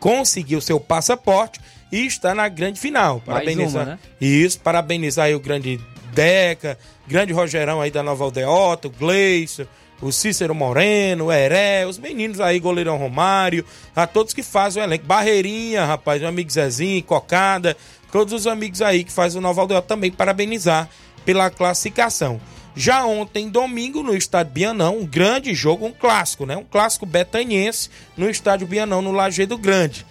[0.00, 3.20] conseguiu seu passaporte e está na grande final.
[3.20, 3.82] Parabenizar.
[3.82, 3.98] uma, né?
[4.20, 5.80] Isso, parabenizar aí o grande
[6.12, 9.64] Deca, grande Rogerão aí da Nova Aldeota, o Gleison,
[10.00, 14.86] o Cícero Moreno, o Heré, os meninos aí, goleirão Romário, a todos que fazem o
[14.86, 15.04] elenco.
[15.04, 17.76] Barreirinha, rapaz, o amigo Zezinho, Cocada,
[18.10, 20.88] todos os amigos aí que fazem o Nova Aldeota também parabenizar
[21.24, 22.40] pela classificação.
[22.74, 26.56] Já ontem, domingo, no estádio Bianão, um grande jogo, um clássico, né?
[26.56, 30.06] Um clássico betaniense no estádio Bianão, no Lajeado Grande.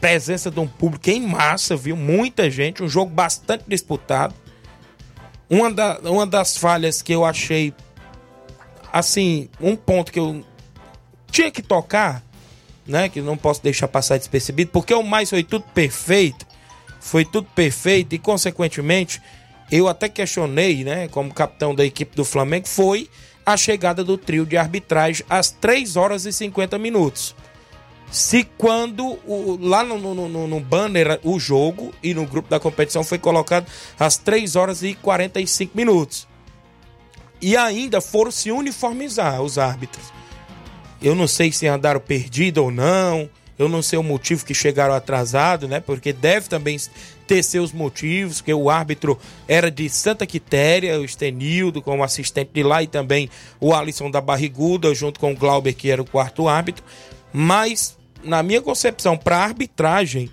[0.00, 1.96] Presença de um público em massa, viu?
[1.96, 4.34] Muita gente, um jogo bastante disputado.
[5.50, 7.74] Uma, da- uma das falhas que eu achei,
[8.92, 10.44] assim, um ponto que eu
[11.30, 12.22] tinha que tocar,
[12.86, 13.08] né?
[13.08, 16.46] Que não posso deixar passar despercebido, porque o mais foi tudo perfeito,
[17.00, 19.20] foi tudo perfeito e, consequentemente,
[19.70, 23.10] eu até questionei, né, como capitão da equipe do Flamengo, foi
[23.44, 27.34] a chegada do trio de arbitragem às 3 horas e 50 minutos.
[28.10, 32.58] Se quando o- lá no, no- no- no banner o jogo e no grupo da
[32.58, 33.66] competição foi colocado
[33.98, 36.26] às 3 horas e 45 minutos.
[37.40, 40.06] E ainda foram se uniformizar os árbitros.
[41.02, 43.28] Eu não sei se andaram perdido ou não.
[43.58, 45.80] Eu não sei o motivo que chegaram atrasado, né?
[45.80, 46.76] Porque deve também
[47.26, 49.18] ter seus motivos, que o árbitro
[49.48, 53.28] era de Santa Quitéria, o Estenildo como assistente de lá e também
[53.60, 56.84] o Alisson da Barriguda, junto com o Glauber, que era o quarto árbitro.
[57.32, 57.97] Mas,
[58.28, 60.30] na minha concepção, para arbitragem,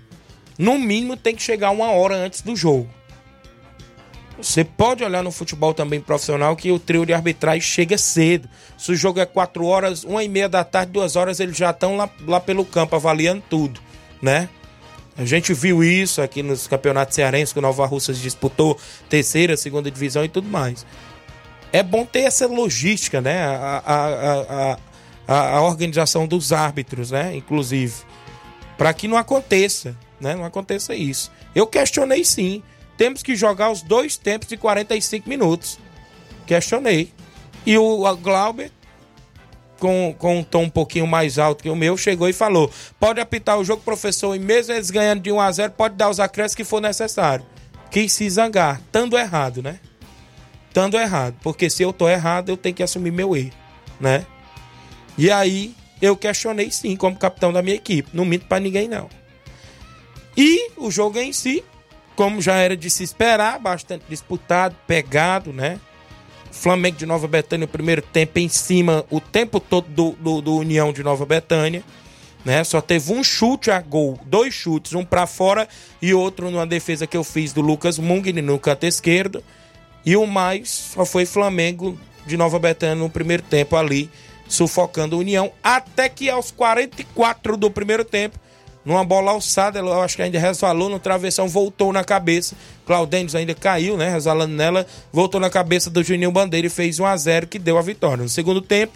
[0.58, 2.88] no mínimo tem que chegar uma hora antes do jogo.
[4.38, 8.48] Você pode olhar no futebol também profissional que o trio de arbitragem chega cedo.
[8.76, 11.70] Se o jogo é 4 horas, uma e meia da tarde, duas horas, eles já
[11.70, 13.80] estão lá, lá pelo campo avaliando tudo,
[14.20, 14.48] né?
[15.16, 18.78] A gente viu isso aqui nos campeonatos cearenses que o Nova Russas disputou
[19.08, 20.84] terceira, segunda divisão e tudo mais.
[21.72, 23.42] É bom ter essa logística, né?
[23.46, 24.78] A, a, a,
[25.26, 27.34] a, a organização dos árbitros, né?
[27.36, 27.94] Inclusive,
[28.76, 30.34] para que não aconteça, né?
[30.34, 31.30] Não aconteça isso.
[31.54, 32.62] Eu questionei sim.
[32.96, 35.78] Temos que jogar os dois tempos de 45 minutos.
[36.46, 37.12] Questionei.
[37.64, 38.70] E o Glauber,
[39.78, 43.20] com, com um tom um pouquinho mais alto que o meu, chegou e falou: pode
[43.20, 46.20] apitar o jogo, professor, e mesmo eles ganhando de 1 a 0 pode dar os
[46.20, 47.44] acréscimos que for necessário.
[47.90, 49.78] Quis se zangar, estando errado, né?
[50.68, 51.36] Estando errado.
[51.42, 53.52] Porque se eu tô errado, eu tenho que assumir meu erro,
[54.00, 54.26] né?
[55.18, 58.10] E aí, eu questionei sim, como capitão da minha equipe.
[58.12, 59.08] Não minto pra ninguém, não.
[60.36, 61.64] E o jogo em si,
[62.14, 65.80] como já era de se esperar, bastante disputado, pegado, né?
[66.50, 70.56] Flamengo de Nova Betânia, o primeiro tempo em cima, o tempo todo do, do, do
[70.56, 71.82] União de Nova Betânia,
[72.44, 72.62] né?
[72.64, 75.68] Só teve um chute a gol, dois chutes, um pra fora
[76.00, 79.42] e outro numa defesa que eu fiz do Lucas Mungni no canto esquerdo.
[80.04, 84.10] E o mais só foi Flamengo de Nova Betânia no primeiro tempo ali,
[84.48, 88.38] sufocando o União, até que aos 44 do primeiro tempo,
[88.84, 92.54] numa bola alçada, eu acho que ainda resvalou no travessão, voltou na cabeça.
[92.86, 94.08] Claudênio ainda caiu, né?
[94.10, 97.76] Resvalando nela, voltou na cabeça do Juninho Bandeira e fez 1 a 0 que deu
[97.78, 98.22] a vitória.
[98.22, 98.92] No segundo tempo,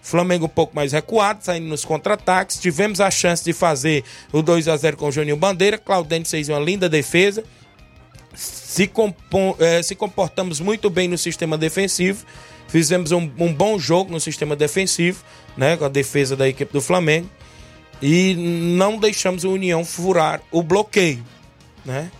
[0.00, 2.58] Flamengo um pouco mais recuado, saindo nos contra-ataques.
[2.58, 5.76] Tivemos a chance de fazer o 2 a 0 com o Juninho Bandeira.
[5.76, 7.44] Claudênio fez uma linda defesa.
[8.34, 12.24] Se, compon- eh, se comportamos muito bem no sistema defensivo.
[12.68, 15.22] Fizemos um, um bom jogo no sistema defensivo,
[15.56, 15.76] né?
[15.76, 17.28] Com a defesa da equipe do Flamengo
[18.02, 21.24] e não deixamos o União furar o bloqueio,
[21.84, 22.10] né?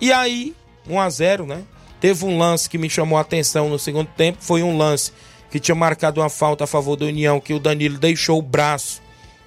[0.00, 0.54] E aí,
[0.88, 1.62] 1 a 0, né?
[2.00, 5.12] Teve um lance que me chamou a atenção no segundo tempo, foi um lance
[5.50, 9.02] que tinha marcado uma falta a favor do União, que o Danilo deixou o braço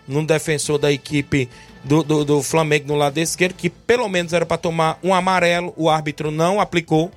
[0.07, 1.49] num defensor da equipe
[1.83, 5.73] do, do, do Flamengo no lado esquerdo, que pelo menos era para tomar um amarelo,
[5.77, 7.11] o árbitro não aplicou.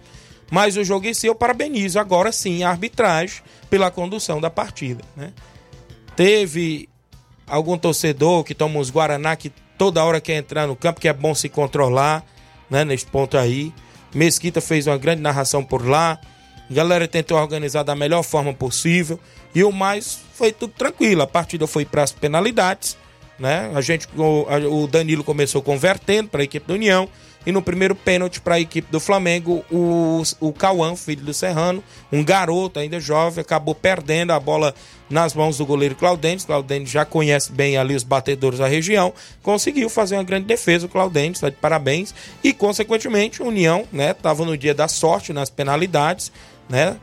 [0.52, 5.02] Mas o jogo em si eu parabenizo agora sim a arbitragem pela condução da partida,
[5.16, 5.32] né?
[6.14, 6.90] Teve
[7.46, 11.12] algum torcedor que toma uns Guaraná que toda hora quer entrar no campo, que é
[11.14, 12.22] bom se controlar,
[12.68, 12.84] né?
[12.84, 13.72] Nesse ponto aí.
[14.14, 16.20] Mesquita fez uma grande narração por lá.
[16.68, 19.18] A galera tentou organizar da melhor forma possível.
[19.54, 21.22] E o mais foi tudo tranquilo.
[21.22, 22.94] A partida foi para as penalidades.
[23.38, 23.70] Né?
[23.74, 27.08] A gente, o, o Danilo começou convertendo para a equipe da União.
[27.44, 31.82] E no primeiro pênalti para a equipe do Flamengo, o, o Cauã, filho do Serrano,
[32.12, 34.72] um garoto ainda jovem, acabou perdendo a bola
[35.10, 36.44] nas mãos do goleiro Claudentes.
[36.44, 39.12] Claudentes já conhece bem ali os batedores da região,
[39.42, 40.86] conseguiu fazer uma grande defesa.
[40.86, 42.14] O Claudentes está de parabéns.
[42.44, 46.30] E, consequentemente, a União estava né, no dia da sorte nas penalidades,
[46.68, 46.96] né?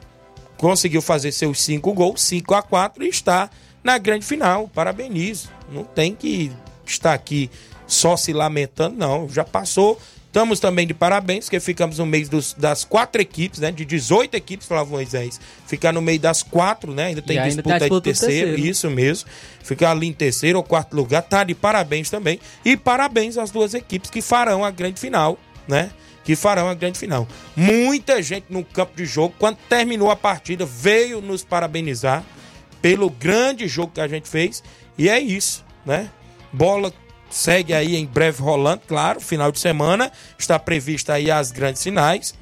[0.57, 3.49] Conseguiu fazer seus cinco gols, 5 a 4 e está
[3.81, 4.67] na grande final.
[4.67, 5.58] Parabenizo.
[5.71, 6.51] Não tem que
[6.85, 7.49] estar aqui
[7.87, 9.27] só se lamentando, não.
[9.29, 9.99] Já passou
[10.29, 13.71] Estamos também de parabéns, porque ficamos no meio dos, das quatro equipes, né?
[13.71, 15.41] De 18 equipes, Flávio Moisés.
[15.65, 17.07] Ficar no meio das quatro, né?
[17.07, 18.71] Ainda tem E ainda disputa, tem a disputa de terceiro, terceiro.
[18.71, 19.27] isso mesmo.
[19.63, 22.39] Ficar ali em terceiro ou quarto lugar, tá de parabéns também.
[22.63, 25.35] E parabéns às duas equipes que farão a grande final,
[25.67, 25.89] né?
[26.23, 27.27] Que farão a grande final.
[27.55, 32.23] Muita gente no campo de jogo, quando terminou a partida, veio nos parabenizar
[32.83, 34.61] pelo grande jogo que a gente fez.
[34.99, 36.09] E é isso, né?
[36.51, 36.91] Bola
[37.29, 40.11] segue aí em breve rolando, claro, final de semana.
[40.37, 42.35] Está prevista aí as grandes finais,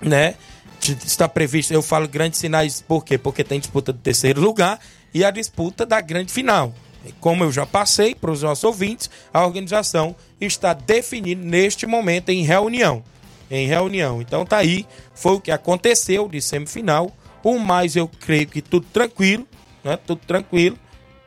[0.00, 0.36] né?
[0.80, 3.18] Está previsto, eu falo grandes sinais por quê?
[3.18, 4.78] Porque tem disputa do terceiro lugar
[5.12, 6.72] e a disputa da grande final.
[7.18, 12.44] Como eu já passei para os nossos ouvintes, a organização está definindo neste momento em
[12.44, 13.02] reunião.
[13.50, 14.22] Em reunião.
[14.22, 17.10] Então tá aí, foi o que aconteceu de semifinal.
[17.42, 19.46] O mais eu creio que tudo tranquilo,
[19.82, 19.96] né?
[19.96, 20.78] Tudo tranquilo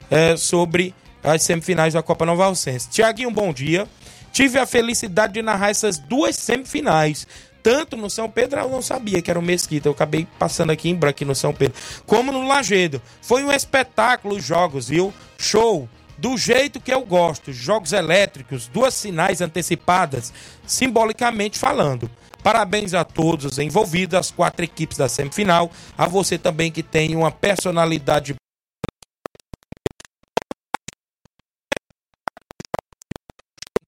[0.09, 0.93] é, sobre
[1.23, 2.89] as semifinais da Copa Nova Alcense.
[2.89, 3.87] Tiaguinho, bom dia.
[4.31, 7.27] Tive a felicidade de narrar essas duas semifinais.
[7.63, 9.89] Tanto no São Pedro, eu não sabia que era o Mesquita.
[9.89, 11.77] Eu acabei passando aqui em branco no São Pedro.
[12.05, 13.01] Como no Lagedo.
[13.21, 15.13] Foi um espetáculo os jogos, viu?
[15.37, 15.89] Show!
[16.17, 17.51] Do jeito que eu gosto.
[17.51, 20.33] Jogos elétricos, duas sinais antecipadas,
[20.65, 22.09] simbolicamente falando.
[22.41, 25.69] Parabéns a todos os envolvidos, as quatro equipes da semifinal.
[25.97, 28.35] A você também que tem uma personalidade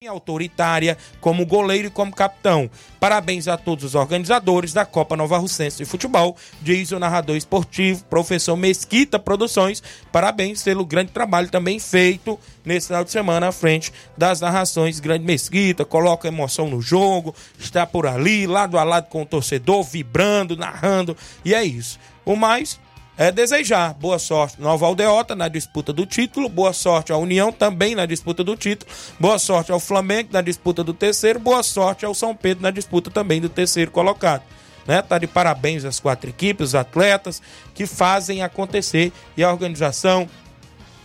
[0.08, 2.70] autoritária como goleiro e como capitão.
[2.98, 8.02] Parabéns a todos os organizadores da Copa Nova Russense de Futebol, diz o narrador esportivo,
[8.04, 9.82] professor Mesquita Produções.
[10.10, 15.00] Parabéns pelo grande trabalho também feito nesse final de semana à frente das narrações.
[15.00, 19.82] Grande Mesquita, coloca emoção no jogo, está por ali, lado a lado com o torcedor,
[19.82, 21.98] vibrando, narrando, e é isso.
[22.24, 22.80] O mais
[23.20, 27.94] é desejar boa sorte Nova Aldeota na disputa do título, boa sorte à União também
[27.94, 32.14] na disputa do título, boa sorte ao Flamengo na disputa do terceiro, boa sorte ao
[32.14, 34.42] São Pedro na disputa também do terceiro colocado.
[34.86, 35.02] Né?
[35.02, 37.42] Tá de parabéns às quatro equipes, os atletas
[37.74, 40.26] que fazem acontecer e a organização.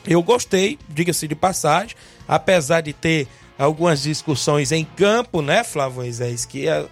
[0.07, 3.27] Eu gostei, diga-se de passagem, apesar de ter
[3.59, 6.85] algumas discussões em campo, né, Flávio Moisés, que é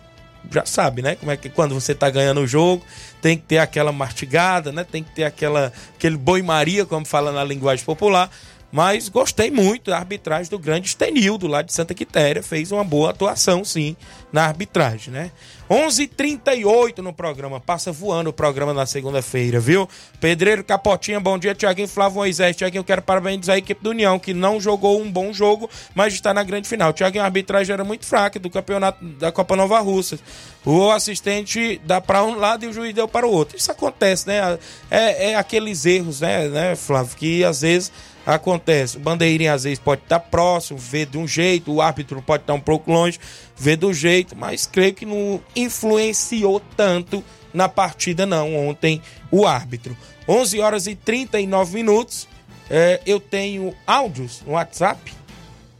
[0.51, 1.15] já sabe, né?
[1.15, 2.85] Como é que quando você tá ganhando o jogo,
[3.21, 4.83] tem que ter aquela mastigada, né?
[4.83, 8.29] Tem que ter aquela aquele boi-maria, como fala na linguagem popular.
[8.73, 12.41] Mas gostei muito da arbitragem do grande Estenildo, lá de Santa Quitéria.
[12.41, 13.95] Fez uma boa atuação, sim,
[14.31, 15.29] na arbitragem, né?
[15.69, 17.59] 11:38 h 38 no programa.
[17.59, 19.87] Passa voando o programa na segunda-feira, viu?
[20.19, 21.53] Pedreiro Capotinha, bom dia.
[21.53, 22.55] Tiaguinho Flávio Moisés.
[22.55, 26.15] Tiaguinho, eu quero parabenizar a equipe do União, que não jogou um bom jogo, mas
[26.15, 26.91] está na grande final.
[26.93, 30.17] Tiaguinho, a arbitragem era muito fraca do campeonato da Copa Nova Russa.
[30.65, 33.55] O assistente dá para um lado e o juiz deu para o outro.
[33.55, 34.57] Isso acontece, né?
[34.89, 37.91] É, é aqueles erros, né, né, Flávio, que às vezes
[38.25, 38.97] acontece.
[38.97, 42.53] O bandeirinha às vezes pode estar próximo, vê de um jeito, o árbitro pode estar
[42.53, 43.19] um pouco longe,
[43.55, 49.01] vê do jeito, mas creio que não influenciou tanto na partida não ontem
[49.31, 49.95] o árbitro.
[50.27, 52.27] 11 horas e 39 minutos.
[52.69, 55.13] É, eu tenho áudios no WhatsApp.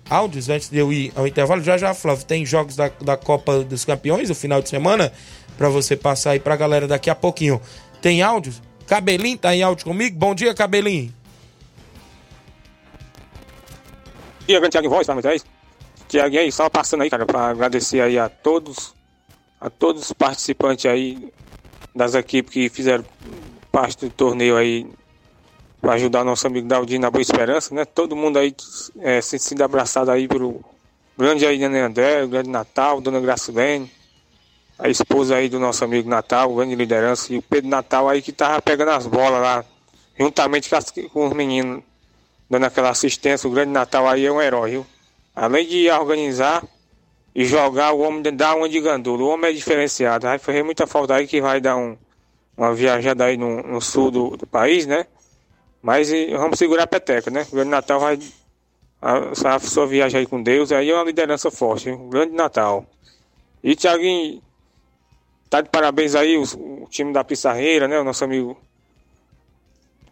[0.10, 1.64] Áudios antes de eu ir ao intervalo.
[1.64, 5.12] Já já, Flávio, tem jogos da, da Copa dos Campeões no final de semana
[5.58, 7.60] para você passar aí pra galera daqui a pouquinho.
[8.02, 8.62] Tem áudios?
[8.86, 10.18] Cabelinho tá em áudio comigo?
[10.18, 11.14] Bom dia, Cabelinho.
[14.48, 15.16] Dia, grande Thiago em Voz, tá?
[16.08, 18.94] Tiago, aí, só passando aí, cara, pra agradecer aí a todos,
[19.60, 21.32] a todos os participantes aí
[21.96, 23.06] das equipes que fizeram
[23.72, 24.86] parte do torneio aí
[25.82, 27.84] para ajudar nosso amigo Daldinho na Boa Esperança, né?
[27.84, 28.56] Todo mundo aí
[29.00, 30.64] é, se sentindo abraçado aí pelo
[31.18, 33.92] grande aí Dona André, o grande Natal, Dona Gracilene,
[34.78, 38.32] a esposa aí do nosso amigo Natal, grande liderança, e o Pedro Natal aí que
[38.32, 39.66] tava pegando as bolas lá,
[40.18, 40.70] juntamente
[41.12, 41.84] com os meninos
[42.54, 44.86] dando aquela assistência, o grande Natal aí é um herói, viu?
[45.36, 46.64] Além de organizar
[47.34, 49.24] e jogar, o homem dá uma de gandula.
[49.24, 50.28] O homem é diferenciado.
[50.28, 51.98] Vai fazer muita falta aí que vai dar um,
[52.56, 55.08] uma viajada aí no, no sul do, do país, né?
[55.82, 57.44] Mas vamos segurar a peteca, né?
[57.52, 58.20] O grande Natal vai,
[59.02, 62.86] a, a sua viagem aí com Deus, aí é uma liderança forte, um grande Natal.
[63.64, 64.44] E Tiaguinho,
[65.50, 66.44] tá de parabéns aí o,
[66.84, 68.00] o time da Pissarreira, né?
[68.00, 68.56] O nosso amigo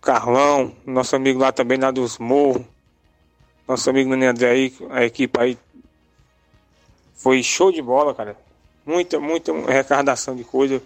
[0.02, 2.64] Carlão, nosso amigo lá também lá dos Morros,
[3.68, 5.58] nosso amigo Nenê André aí, a equipe aí
[7.14, 8.36] foi show de bola, cara.
[8.84, 10.82] Muita, muita recardação de coisa.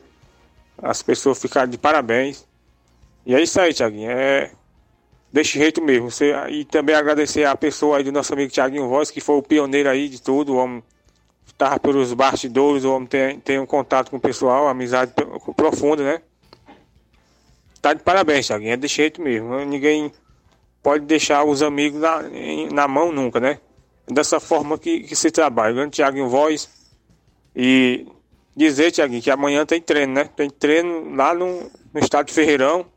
[0.78, 2.45] As pessoas ficaram de parabéns.
[3.26, 4.11] E é isso aí, Tiaguinho.
[4.11, 4.51] É
[5.32, 6.11] desse jeito mesmo.
[6.11, 9.41] Você, e também agradecer a pessoa aí do nosso amigo Tiaguinho Voz, que foi o
[9.41, 10.53] pioneiro aí de tudo.
[10.53, 10.84] O homem
[11.47, 15.13] estava pelos bastidores, o homem tem, tem um contato com o pessoal, amizade
[15.55, 16.22] profunda, né?
[17.86, 18.71] Tá de parabéns, Tiaguinho.
[18.73, 19.63] É desse jeito mesmo.
[19.63, 20.11] Ninguém
[20.81, 22.23] pode deixar os amigos na,
[22.73, 23.59] na mão nunca, né?
[24.07, 25.75] Dessa forma que, que se trabalha.
[25.75, 26.67] Grande Tiaguinho Voz.
[27.55, 28.07] E
[28.57, 30.23] dizer, Tiaguinho, que amanhã tem treino, né?
[30.36, 32.88] Tem treino lá no, no estádio Ferreirão.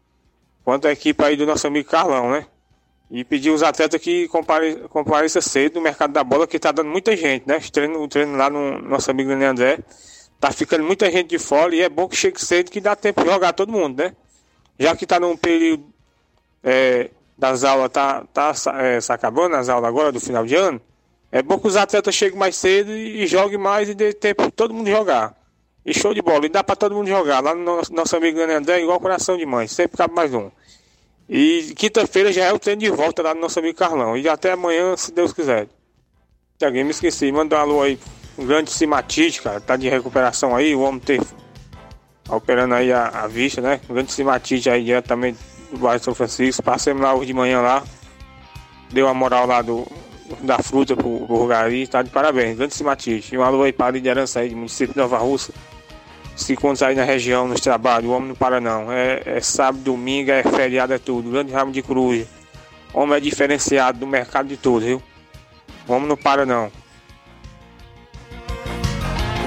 [0.65, 2.47] Quanto a equipe aí do nosso amigo Carlão, né?
[3.11, 7.15] E pedir os atletas que compare, cedo no mercado da bola, que tá dando muita
[7.15, 7.59] gente, né?
[7.59, 9.81] O treino, o treino lá no nosso amigo Daniel André.
[10.41, 13.23] Tá ficando muita gente de fora e é bom que chegue cedo que dá tempo
[13.23, 14.15] de jogar todo mundo, né?
[14.79, 15.85] Já que tá num período
[16.63, 20.81] é, das aulas, tá, tá é, se acabando as aulas agora do final de ano.
[21.31, 24.43] É bom que os atletas cheguem mais cedo e, e joguem mais e dê tempo
[24.43, 25.37] para todo mundo jogar.
[25.85, 26.47] E show de bola.
[26.47, 27.41] E dá para todo mundo jogar.
[27.41, 29.67] Lá no nosso, nosso amigo André, igual coração de mãe.
[29.67, 30.51] Sempre cabe mais um.
[31.29, 34.17] E quinta-feira já é o treino de volta lá do nosso amigo Carlão.
[34.17, 35.69] E até amanhã, se Deus quiser.
[36.63, 37.31] Alguém me esqueci.
[37.31, 37.99] Manda um alô aí.
[38.37, 39.61] Um grande cimatite, cara.
[39.61, 40.75] Tá de recuperação aí.
[40.75, 41.21] O homem ter
[42.29, 43.81] operando aí a, a vista, né?
[43.89, 45.39] Grande cimatite aí diretamente
[45.71, 46.63] do bairro São Francisco.
[46.63, 47.83] Passemos lá hoje de manhã lá.
[48.91, 49.87] Deu uma moral lá do,
[50.43, 51.87] da fruta pro, pro Rogari.
[51.87, 52.57] Tá de parabéns.
[52.57, 53.35] Grande cimatite.
[53.35, 55.53] E um alô aí para a liderança aí do município de Nova Rússia
[56.39, 58.93] se encontra aí na região, nos trabalhos, o homem não para não.
[58.93, 61.31] É, é sábado, domingo, é feriado, é tudo.
[61.31, 62.27] Grande ramo de coruja.
[62.95, 65.03] O homem é diferenciado do mercado de tudo, viu?
[65.87, 66.71] O homem não para não.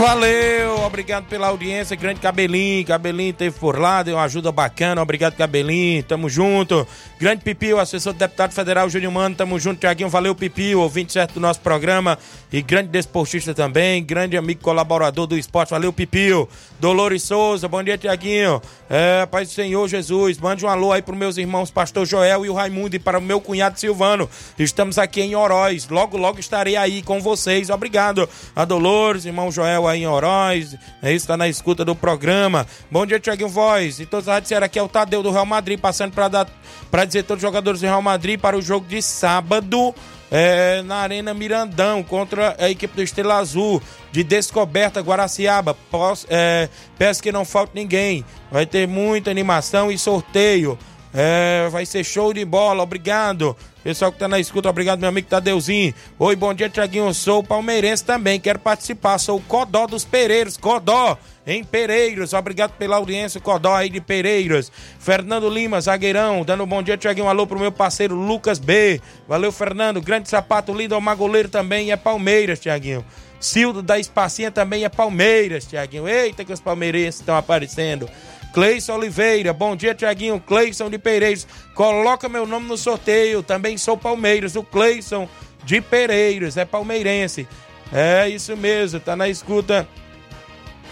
[0.02, 5.36] Valeu, obrigado pela audiência, grande Cabelinho, Cabelinho teve por lá, deu uma ajuda bacana, obrigado
[5.36, 6.88] Cabelinho, tamo junto.
[7.20, 11.36] Grande Pipio, assessor do deputado federal Júnior Mano, tamo junto, Tiaguinho, valeu Pipio, ouvinte certo
[11.36, 12.18] do nosso programa
[12.52, 16.50] e grande desportista também, grande amigo colaborador do esporte, valeu Pipio.
[16.80, 21.16] Dolores Souza, bom dia Tiaguinho, é, Pai do Senhor Jesus, mande um alô aí pros
[21.16, 24.28] meus irmãos Pastor Joel e o Raimundo e para o meu cunhado Silvano,
[24.58, 29.91] estamos aqui em Oroz, logo logo estarei aí com vocês, obrigado a Dolores, irmão Joel
[29.96, 32.66] em Oroz, é isso, tá na escuta do programa.
[32.90, 34.00] Bom dia, Tiaguinho Voz.
[34.00, 36.48] E todos os aqui é o Tadeu do Real Madrid, passando para dar
[36.90, 39.94] para dizer todos os jogadores do Real Madrid para o jogo de sábado.
[40.34, 43.84] É, na Arena Mirandão contra a equipe do Estrela Azul
[44.14, 45.74] de Descoberta Guaraciaba.
[45.74, 48.24] Posso, é, peço que não falte ninguém.
[48.50, 50.80] Vai ter muita animação e sorteio.
[51.14, 53.58] É, vai ser show de bola, obrigado.
[53.84, 55.92] Pessoal que tá na escuta, obrigado, meu amigo Tadeuzinho.
[56.20, 57.12] Oi, bom dia, Tiaguinho.
[57.16, 59.18] Sou palmeirense também, quero participar.
[59.18, 61.18] Sou o Codó dos Pereiros, Codó
[61.48, 62.34] em Pereiros.
[62.34, 64.72] Obrigado pela audiência, Codó aí de Pereiros.
[65.00, 67.28] Fernando Lima, zagueirão, dando um bom dia, Tiaguinho.
[67.28, 69.02] Alô pro meu parceiro Lucas B.
[69.28, 70.00] Valeu, Fernando.
[70.00, 73.04] Grande sapato lindo, o Magoleiro também é Palmeiras, Tiaguinho.
[73.40, 76.08] Cildo da Espacinha também é Palmeiras, Tiaguinho.
[76.08, 78.08] Eita, que os palmeirenses estão aparecendo.
[78.54, 80.40] Cleison Oliveira, bom dia, Tiaguinho.
[80.40, 83.42] Cleison de Pereiros, coloca meu nome no sorteio.
[83.42, 84.56] Também sou Palmeiras.
[84.56, 85.28] O Cleison
[85.64, 87.48] de Pereiros, é palmeirense.
[87.94, 89.88] É isso mesmo, tá na escuta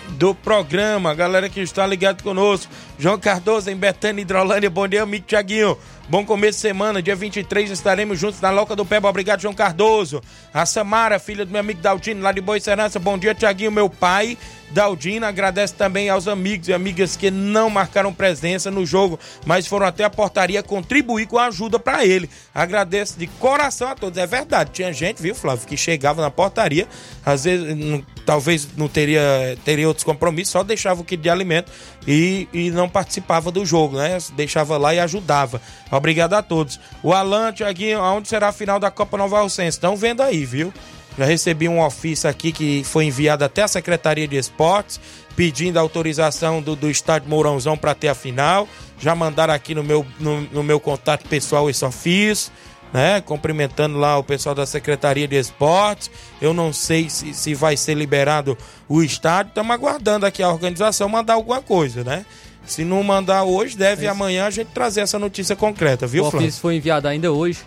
[0.09, 1.13] do programa.
[1.13, 2.71] Galera que está ligado conosco.
[2.97, 4.69] João Cardoso em Betânia, Hidrolândia.
[4.69, 5.77] Bom dia, amigo Tiaguinho.
[6.09, 9.07] Bom começo de semana, dia 23 estaremos juntos na Loca do Peba.
[9.07, 10.21] Obrigado, João Cardoso.
[10.53, 12.99] A Samara, filha do meu amigo Daldino, lá de Boa Serança.
[12.99, 14.37] Bom dia, Tiaguinho, meu pai.
[14.71, 19.85] Daldino agradece também aos amigos e amigas que não marcaram presença no jogo, mas foram
[19.85, 22.29] até a portaria contribuir com a ajuda para ele.
[22.53, 24.17] Agradeço de coração a todos.
[24.17, 26.87] É verdade, tinha gente, viu, Flávio, que chegava na portaria,
[27.25, 31.71] às vezes não, talvez não teria, teria outros compromissos, só deixava o kit de alimento
[32.07, 34.17] e, e não participava do jogo, né?
[34.35, 35.61] Deixava lá e ajudava.
[35.91, 36.79] Obrigado a todos.
[37.01, 39.77] O Alan, Tiaguinho, aonde será a final da Copa Nova Alcense?
[39.77, 40.73] Estão vendo aí, viu?
[41.17, 44.99] Já recebi um ofício aqui que foi enviado até a Secretaria de Esportes,
[45.35, 48.67] pedindo autorização do, do Estádio Mourãozão para ter a final.
[48.99, 52.51] Já mandaram aqui no meu, no, no meu contato pessoal esse ofício.
[52.91, 56.09] Né, cumprimentando lá o pessoal da Secretaria de Esportes.
[56.41, 59.49] Eu não sei se, se vai ser liberado o estádio.
[59.49, 62.25] Estamos aguardando aqui a organização mandar alguma coisa, né?
[62.65, 66.27] Se não mandar hoje, deve é amanhã a gente trazer essa notícia concreta, viu, O
[66.29, 67.59] ofício foi enviado ainda hoje.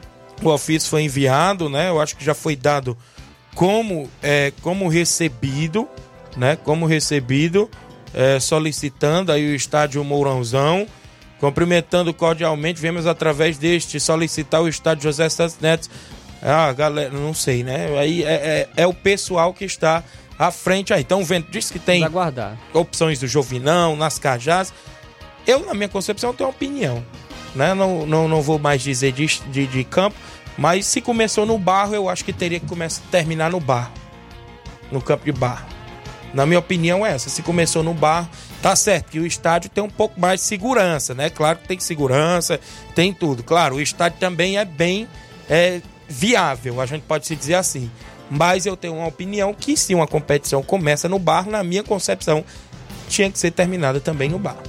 [0.42, 1.88] O ofício foi enviado, né?
[1.88, 2.96] Eu acho que já foi dado
[3.54, 5.88] como, é, como recebido,
[6.36, 6.56] né?
[6.56, 7.70] Como recebido,
[8.12, 10.86] é, solicitando aí o estádio Mourãozão.
[11.38, 15.88] Cumprimentando cordialmente, vemos através deste solicitar o estádio José Santos Neto
[16.40, 17.98] Ah, galera, não sei, né?
[17.98, 20.04] Aí é, é, é o pessoal que está
[20.38, 21.00] à frente aí.
[21.00, 22.04] Então o Vento disse que tem
[22.72, 24.72] opções do Jovinão, nas Cajás.
[25.46, 27.04] Eu, na minha concepção, tenho uma opinião.
[27.54, 27.74] Né?
[27.74, 30.16] Não, não, não vou mais dizer de, de, de campo,
[30.56, 33.92] mas se começou no barro, eu acho que teria que começar, terminar no barro.
[34.90, 35.66] No campo de barro.
[36.34, 37.28] Na minha opinião, é essa.
[37.28, 38.28] Se começou no barro,
[38.62, 41.28] tá certo que o estádio tem um pouco mais de segurança, né?
[41.28, 42.58] Claro que tem segurança,
[42.94, 43.42] tem tudo.
[43.42, 45.06] Claro, o estádio também é bem
[45.48, 47.90] é, viável, a gente pode se dizer assim.
[48.30, 52.42] Mas eu tenho uma opinião que se uma competição começa no barro, na minha concepção,
[53.08, 54.62] tinha que ser terminada também no barro.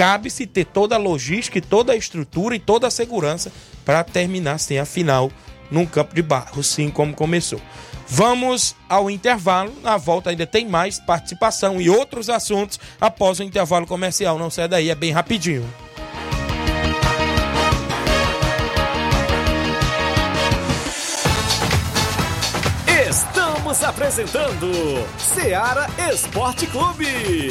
[0.00, 3.52] Cabe-se ter toda a logística toda a estrutura e toda a segurança
[3.84, 5.30] para terminar sem a final
[5.70, 7.60] num campo de barro, sim como começou.
[8.08, 9.70] Vamos ao intervalo.
[9.82, 14.38] Na volta ainda tem mais participação e outros assuntos após o intervalo comercial.
[14.38, 15.68] Não sai daí, é bem rapidinho.
[23.06, 27.50] Estamos apresentando Seara Esporte Clube.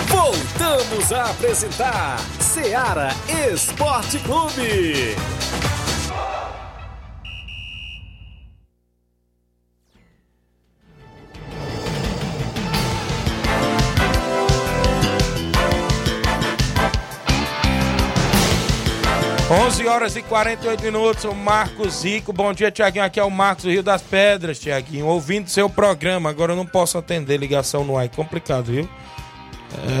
[0.07, 2.17] Voltamos a apresentar
[2.53, 3.09] Seara
[3.51, 5.15] Esporte Clube.
[19.49, 22.31] 11 horas e 48 minutos, o Marcos Zico.
[22.31, 23.03] Bom dia, Tiaguinho.
[23.03, 25.07] Aqui é o Marcos do Rio das Pedras, Tiaguinho.
[25.07, 26.29] Ouvindo seu programa.
[26.29, 28.05] Agora eu não posso atender ligação no ar.
[28.05, 28.87] É complicado, viu?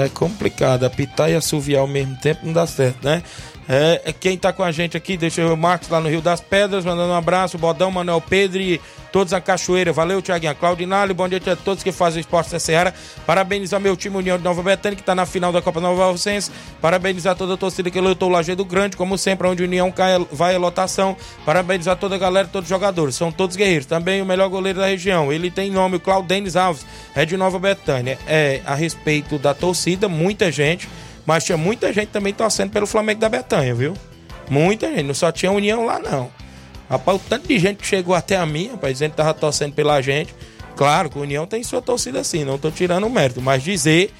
[0.03, 0.83] É complicado.
[0.83, 3.23] Apitar e assoviar ao mesmo tempo não dá certo, né?
[3.67, 6.21] É, quem tá com a gente aqui, deixa eu ver o Marcos lá no Rio
[6.21, 9.93] das Pedras, mandando um abraço, Bodão, Manuel Pedro e todos a Cachoeira.
[9.93, 10.55] Valeu, Tiaguinha.
[10.55, 12.93] Claudinalho, bom dia a todos que fazem o esporte da Serra.
[13.25, 16.51] Parabenizar meu time União de Nova Betânia, que tá na final da Copa Nova Alcense.
[16.81, 20.55] Parabenizar toda a torcida que lutou o Lajeado Grande, como sempre, onde União cai, vai
[20.55, 21.15] a lotação.
[21.45, 23.15] Parabenizar toda a galera, todos os jogadores.
[23.15, 23.85] São todos guerreiros.
[23.85, 25.31] Também o melhor goleiro da região.
[25.31, 26.85] Ele tem nome, o Claudenis Alves,
[27.15, 28.17] é de Nova Betânia.
[28.27, 30.89] É, a respeito da torcida, muita gente.
[31.25, 33.93] Mas tinha muita gente também torcendo pelo Flamengo da Betanha, viu?
[34.49, 36.29] Muita gente, não só tinha União lá, não.
[36.89, 39.73] Rapaz, o tanto de gente que chegou até a mim, rapaz, dizendo que tava torcendo
[39.73, 40.35] pela gente.
[40.75, 44.11] Claro que o União tem sua torcida assim, não tô tirando o mérito, mas dizer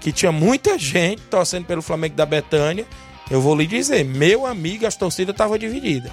[0.00, 2.86] que tinha muita gente torcendo pelo Flamengo da Betânia,
[3.30, 6.12] eu vou lhe dizer, meu amigo, as torcidas estavam divididas.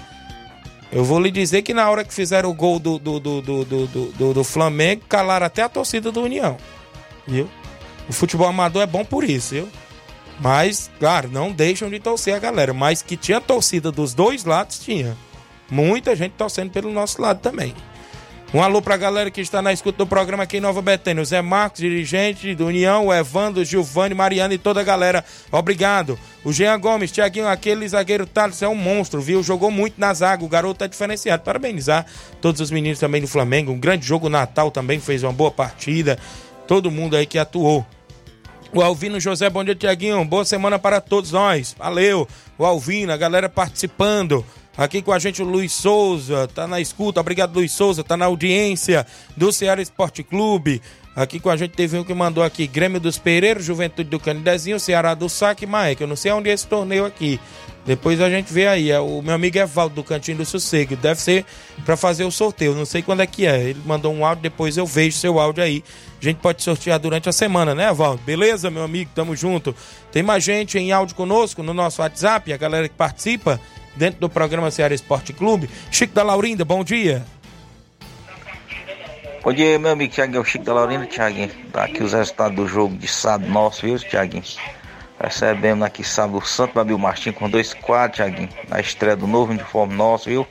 [0.92, 3.64] Eu vou lhe dizer que na hora que fizeram o gol do, do, do, do,
[3.64, 6.56] do, do, do Flamengo, calaram até a torcida do União.
[7.26, 7.48] Viu?
[8.08, 9.68] O futebol amador é bom por isso, viu?
[10.40, 12.74] Mas, claro, não deixam de torcer a galera.
[12.74, 15.16] Mas que tinha torcida dos dois lados, tinha.
[15.70, 17.74] Muita gente torcendo pelo nosso lado também.
[18.54, 21.20] Um alô pra galera que está na escuta do programa aqui em Nova Betânia.
[21.20, 25.24] O Zé Marcos, dirigente do União, o Evandro, Giovanni, Mariana e toda a galera.
[25.50, 26.16] Obrigado.
[26.44, 29.42] O Jean Gomes, Tiaguinho, aquele zagueiro Thales é um monstro, viu?
[29.42, 31.42] Jogou muito na zaga, o garoto é diferenciado.
[31.42, 32.06] Parabenizar
[32.40, 33.72] todos os meninos também do Flamengo.
[33.72, 36.16] Um grande jogo Natal também, fez uma boa partida.
[36.68, 37.84] Todo mundo aí que atuou.
[38.74, 40.24] O Alvino José, bom dia, Tiaguinho.
[40.24, 41.76] Boa semana para todos nós.
[41.78, 42.26] Valeu.
[42.58, 44.44] O Alvino, a galera participando.
[44.76, 47.20] Aqui com a gente o Luiz Souza, tá na escuta.
[47.20, 49.06] Obrigado, Luiz Souza, tá na audiência
[49.36, 50.82] do Ceará Esporte Clube.
[51.16, 54.80] Aqui com a gente teve um que mandou aqui: Grêmio dos Pereiros, Juventude do Canidezinho,
[54.80, 56.00] Ceará do Saque, Maek.
[56.00, 57.38] Eu não sei onde é esse torneio aqui.
[57.86, 58.90] Depois a gente vê aí.
[58.90, 60.96] É o meu amigo Evaldo do Cantinho do Sossego.
[60.96, 61.44] Deve ser
[61.84, 62.74] para fazer o sorteio.
[62.74, 63.62] Não sei quando é que é.
[63.62, 65.84] Ele mandou um áudio, depois eu vejo seu áudio aí.
[66.20, 68.22] A gente pode sortear durante a semana, né, Evaldo?
[68.24, 69.10] Beleza, meu amigo?
[69.14, 69.74] Tamo junto.
[70.10, 73.60] Tem mais gente em áudio conosco no nosso WhatsApp, a galera que participa
[73.94, 75.68] dentro do programa Ceará Esporte Clube.
[75.90, 77.24] Chico da Laurinda, bom dia.
[79.44, 81.50] Bom dia, meu amigo Tiaguinho, o Chico da Laurinda, Tiaguinho.
[81.70, 84.42] Tá aqui os resultados do jogo de sábado nosso, viu, Tiaguinho?
[85.20, 88.48] Recebemos aqui sábado o Santo Babil Martins com dois quadros, Tiaguinho.
[88.70, 90.46] Na estreia do novo uniforme nosso, viu?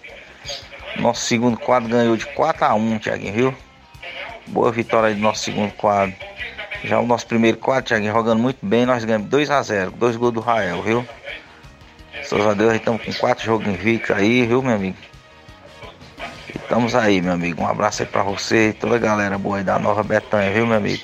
[0.98, 3.56] Nosso segundo quadro ganhou de 4 a 1 Tiaguinho, viu?
[4.46, 6.16] Boa vitória aí do nosso segundo quadro.
[6.84, 10.16] Já o nosso primeiro quadro, Tiaguinho, jogando muito bem, nós ganhamos 2 a 0 dois
[10.16, 11.04] gols do Rael, viu?
[12.14, 14.98] Graças a Deus, estamos com quatro jogos invictos aí, viu, meu amigo?
[16.56, 17.62] Estamos aí, meu amigo.
[17.62, 20.66] Um abraço aí pra você e toda a galera boa aí da Nova Betânia, viu,
[20.66, 21.04] meu amigo?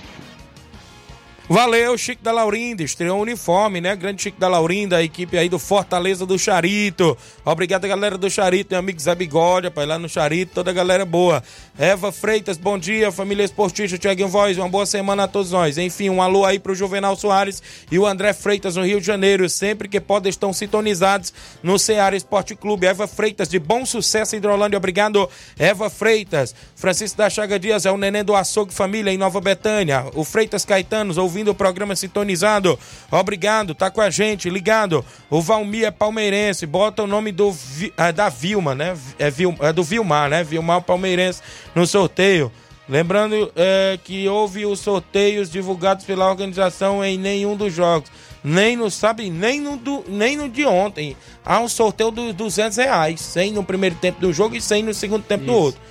[1.52, 3.96] Valeu, Chico da Laurinda, estreou o uniforme, né?
[3.96, 7.18] Grande Chico da Laurinda, a equipe aí do Fortaleza do Charito.
[7.44, 11.04] Obrigado, galera do Charito, meu amigo Zé Bigode, rapaz, lá no Charito, toda a galera
[11.06, 11.42] boa.
[11.76, 15.80] Eva Freitas, bom dia, família esportista, Tiaguinho Voz, uma boa semana a todos nós.
[15.80, 19.50] Enfim, um alô aí pro Juvenal Soares e o André Freitas no Rio de Janeiro,
[19.50, 21.34] sempre que podem estão sintonizados
[21.64, 22.86] no Ceará Esporte Clube.
[22.86, 25.28] Eva Freitas, de bom sucesso Hidrolândia, obrigado,
[25.58, 26.54] Eva Freitas.
[26.76, 30.06] Francisco da Chaga Dias é o neném do açougue família em Nova Betânia.
[30.14, 32.78] O Freitas Caetanos, ouvindo o programa sintonizado.
[33.10, 35.06] Obrigado, tá com a gente, ligado.
[35.30, 37.56] O Valmir é palmeirense, bota o nome do
[37.98, 38.98] é, da Vilma, né?
[39.18, 40.44] É, Vil, é do Vilmar, né?
[40.44, 41.42] Vilmar palmeirense
[41.74, 42.52] no sorteio.
[42.90, 48.10] Lembrando é, que houve os sorteios divulgados pela organização em nenhum dos jogos.
[48.44, 51.16] Nem no, sabe, nem no, do, nem no de ontem.
[51.46, 53.22] Há um sorteio dos 200 reais.
[53.22, 55.54] 100 no primeiro tempo do jogo e 100 no segundo tempo isso.
[55.54, 55.82] do outro.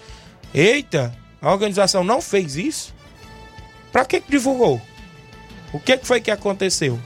[0.53, 2.95] Eita, a organização não fez isso?
[3.93, 4.81] Pra que, que divulgou?
[5.73, 6.99] O que, foi que aconteceu?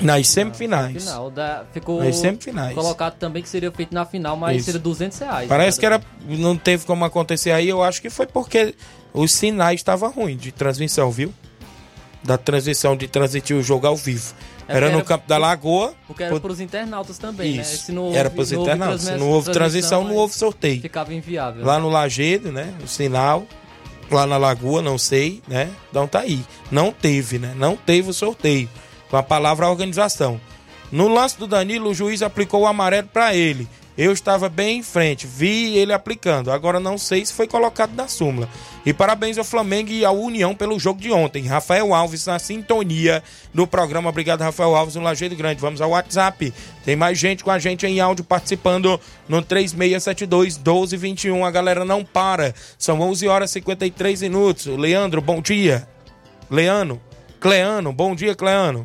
[0.00, 1.04] Nas semifinais.
[1.04, 2.74] Final da, ficou Nas semifinais.
[2.74, 4.64] colocado também que seria feito na final, mas Isso.
[4.66, 5.48] seria 200 reais.
[5.48, 7.68] Parece que era, não teve como acontecer aí.
[7.68, 8.74] Eu acho que foi porque
[9.12, 11.34] os sinais estavam ruins de transmissão, viu?
[12.24, 14.32] Da transmissão, de transmitir o jogo ao vivo.
[14.66, 15.92] É, era, era no campo da Lagoa.
[16.06, 17.62] Porque era para os internautas também, né?
[17.62, 17.84] Isso.
[17.84, 19.02] Se não era houve- para os houve internautas.
[19.02, 20.80] Se não houve transmissão, não houve sorteio.
[20.80, 21.62] Ficava inviável.
[21.64, 22.72] Lá no Lagedo, né?
[22.82, 23.44] O sinal.
[24.10, 25.70] Lá na Lagoa, não sei, né?
[25.90, 26.44] Então tá aí.
[26.70, 27.54] Não teve, né?
[27.56, 28.68] Não teve o sorteio.
[29.08, 30.40] Com a palavra organização.
[30.90, 33.68] No lance do Danilo, o juiz aplicou o amarelo para ele.
[33.98, 36.50] Eu estava bem em frente, vi ele aplicando.
[36.50, 38.48] Agora não sei se foi colocado na súmula.
[38.86, 41.44] E parabéns ao Flamengo e à União pelo jogo de ontem.
[41.44, 43.22] Rafael Alves na sintonia
[43.52, 44.08] do programa.
[44.08, 45.60] Obrigado, Rafael Alves, no Lajeado Grande.
[45.60, 46.54] Vamos ao WhatsApp.
[46.84, 51.44] Tem mais gente com a gente em áudio participando no 3672 1221.
[51.44, 52.54] A galera não para.
[52.78, 54.66] São 11 horas e 53 minutos.
[54.66, 55.86] Leandro, bom dia.
[56.50, 57.00] Leano,
[57.38, 58.84] Cleano, bom dia, Cleano.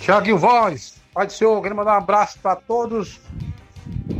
[0.00, 3.20] Tiaguinho Voz, Pai do Senhor, mandar um abraço para todos.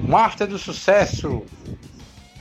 [0.06, 1.42] Master do Sucesso.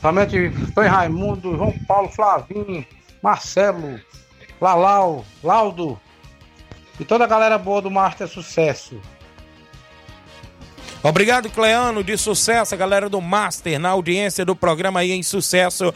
[0.02, 2.86] Somente Foi Raimundo, João Paulo, Flavinho,
[3.22, 4.00] Marcelo,
[4.60, 6.00] Lalau, Laudo
[7.00, 9.00] e toda a galera boa do Master Sucesso.
[11.02, 15.94] Obrigado, Cleano, de sucesso, a galera do Master na audiência do programa aí em sucesso.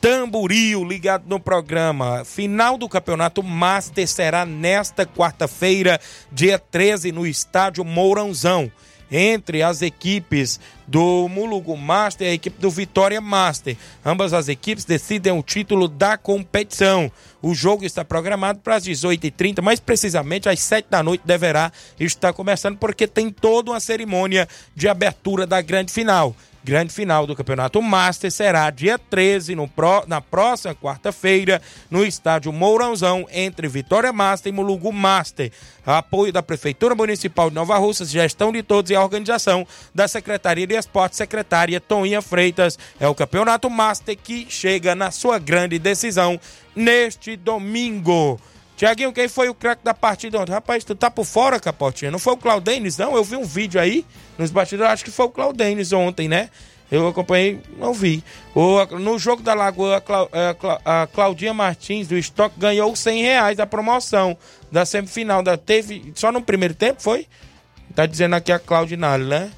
[0.00, 2.24] Tamboril ligado no programa.
[2.24, 6.00] Final do campeonato Master será nesta quarta-feira,
[6.32, 8.70] dia 13, no estádio Mourãozão.
[9.10, 13.76] Entre as equipes do Mulugu Master e a equipe do Vitória Master.
[14.04, 17.10] Ambas as equipes decidem o título da competição.
[17.40, 22.32] O jogo está programado para as 18h30, mais precisamente às 7 da noite deverá estar
[22.32, 26.34] começando, porque tem toda uma cerimônia de abertura da grande final.
[26.66, 32.52] Grande final do Campeonato Master será dia 13, no pró- na próxima quarta-feira, no estádio
[32.52, 35.52] Mourãozão, entre Vitória Master e Mulugu Master.
[35.86, 39.64] Apoio da Prefeitura Municipal de Nova Russas, gestão de todos e a organização
[39.94, 42.76] da Secretaria de Esporte, secretária Toninha Freitas.
[42.98, 46.36] É o Campeonato Master que chega na sua grande decisão
[46.74, 48.40] neste domingo.
[48.76, 50.52] Tiaguinho, quem foi o craque da partida ontem?
[50.52, 52.10] Rapaz, tu tá por fora, Capotinha?
[52.10, 53.16] Não foi o Claudenis, não?
[53.16, 54.04] Eu vi um vídeo aí
[54.36, 56.50] nos bastidores, acho que foi o Claudenis ontem, né?
[56.90, 58.22] Eu acompanhei, não vi.
[58.54, 60.02] O, no jogo da Lagoa,
[60.84, 64.36] a, a Claudinha Martins, do estoque, ganhou 100 reais da promoção
[64.70, 65.42] da semifinal.
[65.42, 67.26] Da, teve, só no primeiro tempo, foi?
[67.94, 69.50] Tá dizendo aqui a Claudinale, né?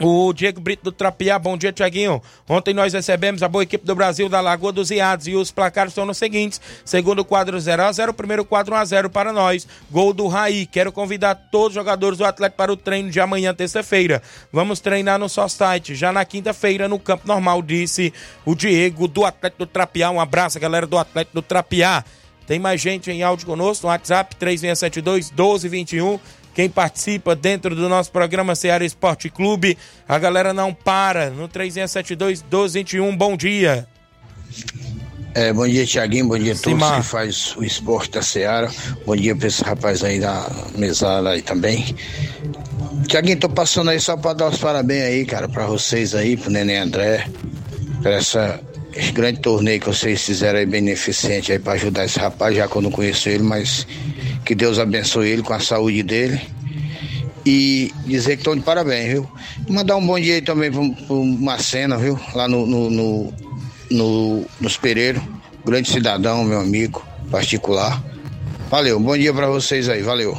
[0.00, 2.22] O Diego Brito do Trapiá, bom dia, Tiaguinho.
[2.48, 5.92] Ontem nós recebemos a boa equipe do Brasil da Lagoa dos Iados e os placares
[5.92, 9.68] são os seguintes: segundo quadro 0x0, primeiro quadro 1x0 para nós.
[9.90, 10.64] Gol do Raí.
[10.64, 14.22] Quero convidar todos os jogadores do Atlético para o treino de amanhã, terça-feira.
[14.50, 18.14] Vamos treinar no só site, já na quinta-feira, no campo normal, disse
[18.46, 20.10] o Diego do Atlético do Trapiá.
[20.10, 22.02] Um abraço, galera do Atlético do Trapiá.
[22.46, 26.18] Tem mais gente em áudio conosco no WhatsApp 3672 1221.
[26.54, 29.78] Quem participa dentro do nosso programa Ceará Esporte Clube,
[30.08, 33.16] a galera não para no 3672 1221.
[33.16, 33.86] Bom dia.
[35.34, 36.28] É, bom dia, Tiaguinho.
[36.28, 37.00] Bom dia a todos Simar.
[37.00, 38.70] que faz o esporte da Seara.
[39.06, 40.46] Bom dia pra esse rapaz aí da
[40.76, 41.96] mesada aí também.
[43.08, 46.50] Tiaguinho, tô passando aí só pra dar os parabéns aí, cara, pra vocês aí, pro
[46.50, 47.26] Neném André,
[48.02, 48.60] por essa,
[48.94, 52.76] esse grande torneio que vocês fizeram aí, beneficente aí pra ajudar esse rapaz, já que
[52.76, 53.86] eu não conheço ele, mas
[54.44, 56.40] que Deus abençoe ele com a saúde dele.
[57.44, 59.28] E dizer que estão de parabéns, viu?
[59.68, 62.18] Mandar um bom dia aí também pro, pro Macena, viu?
[62.34, 63.34] Lá no, no, no,
[63.90, 65.22] no, nos Pereiros.
[65.64, 68.02] Grande cidadão, meu amigo, particular.
[68.70, 70.38] Valeu, bom dia pra vocês aí, valeu.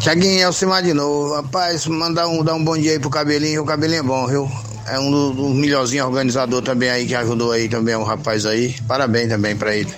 [0.00, 1.34] Tiaguinho, Elcimar de novo.
[1.34, 4.71] Rapaz, mandar um, dar um bom dia aí pro cabelinho, o cabelinho é bom, viu?
[4.88, 8.74] É um dos dos melhorzinhos organizador também aí que ajudou aí também, um rapaz aí.
[8.86, 9.92] Parabéns também pra ele.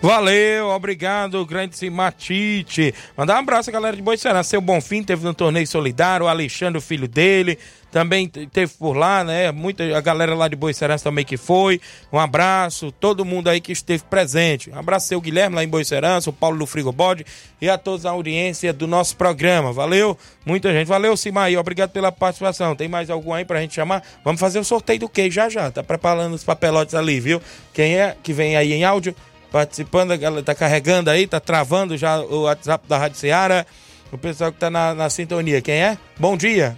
[0.00, 2.94] Valeu, obrigado, grande Simatite.
[3.16, 4.44] Mandar um abraço galera de Boicerá.
[4.44, 7.58] Seu Bonfim teve no torneio solidário, o Alexandre, o filho dele,
[7.90, 9.50] também te- teve por lá, né?
[9.50, 11.80] Muita a galera lá de Boicerança também que foi.
[12.12, 14.70] Um abraço, todo mundo aí que esteve presente.
[14.70, 17.24] Um abraço seu Guilherme lá em Boicerança, o Paulo do Frigobode
[17.60, 19.72] e a todos a audiência do nosso programa.
[19.72, 20.86] Valeu, muita gente.
[20.86, 22.76] Valeu, Simaí, obrigado pela participação.
[22.76, 24.02] Tem mais algum aí pra gente chamar?
[24.24, 25.70] Vamos fazer o sorteio do queijo já já.
[25.70, 27.40] Tá preparando os papelotes ali, viu?
[27.72, 29.14] Quem é que vem aí em áudio?
[29.50, 33.66] Participando, galera tá carregando aí, tá travando já o WhatsApp da Rádio Seara.
[34.12, 35.60] O pessoal que tá na, na sintonia.
[35.62, 35.96] Quem é?
[36.18, 36.76] Bom dia.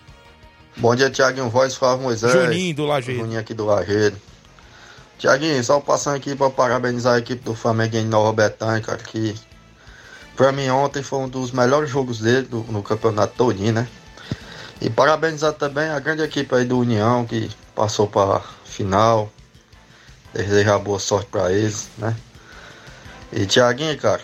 [0.81, 2.33] Bom dia, Tiaguinho Voz, Flávio Moisés.
[2.33, 3.21] Juninho do Lajeiro.
[3.21, 4.17] Juninho aqui do Lajeiro.
[5.19, 9.35] Tiaguinho, só passando aqui para parabenizar a equipe do Flamengo em Nova Betânia, cara, que
[10.35, 13.87] pra mim ontem foi um dos melhores jogos dele do- no campeonato todinho, né?
[14.81, 19.31] E parabenizar também a grande equipe aí do União, que passou para final.
[20.33, 22.17] Desejar boa sorte para eles, né?
[23.33, 24.23] E Tiaguinho, cara,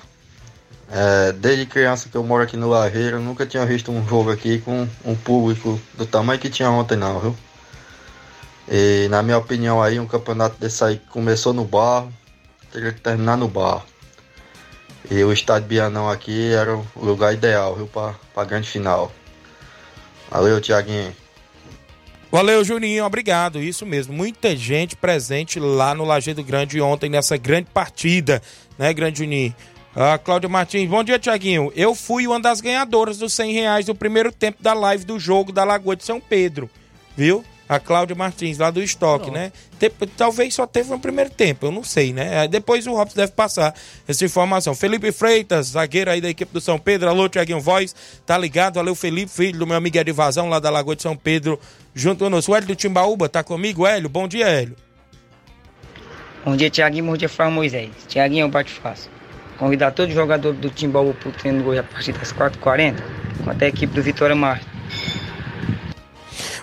[0.91, 4.31] é, desde criança que eu moro aqui no Lajeiro, eu nunca tinha visto um jogo
[4.31, 7.37] aqui com um público do tamanho que tinha ontem não, viu?
[8.69, 12.13] E na minha opinião aí, um campeonato desse aí começou no barro,
[12.73, 13.85] teria que terminar no barro.
[15.11, 19.13] E o estádio Bianão aqui era o lugar ideal, viu, pra, pra grande final.
[20.31, 21.15] Valeu, Tiaguinho.
[22.31, 23.63] Valeu, Juninho, obrigado.
[23.63, 24.13] Isso mesmo.
[24.13, 28.43] Muita gente presente lá no Lajeado Grande ontem nessa grande partida,
[28.77, 29.55] né, Grande Juninho?
[29.99, 31.73] A Cláudia Martins, bom dia, Tiaguinho.
[31.75, 35.53] Eu fui uma das ganhadoras dos 100 reais do primeiro tempo da live do jogo
[35.53, 36.69] da Lagoa de São Pedro,
[37.17, 37.43] viu?
[37.69, 39.51] A Cláudia Martins, lá do estoque, né?
[39.79, 42.47] Te- Talvez só teve no primeiro tempo, eu não sei, né?
[42.47, 43.75] Depois o Robson deve passar
[44.07, 44.73] essa informação.
[44.75, 47.09] Felipe Freitas, zagueiro aí da equipe do São Pedro.
[47.09, 47.93] Alô, Tiaguinho Voz,
[48.25, 48.75] tá ligado?
[48.75, 51.59] Valeu, Felipe, filho do meu amigo Edivazão, lá da Lagoa de São Pedro,
[51.93, 52.53] junto conosco.
[52.53, 53.85] O Hélio do Timbaúba tá comigo?
[53.87, 54.77] Hélio, bom dia, Hélio.
[56.45, 57.07] Bom dia, Tiaguinho.
[57.07, 57.91] Bom dia, Flávio Moisés.
[58.07, 59.11] Tiaguinho, eu bate fácil.
[59.59, 62.97] Convidar todo jogador do Timbaúba pro treino hoje a partir das 4h40,
[63.45, 64.67] quanto a equipe do Vitória Marte.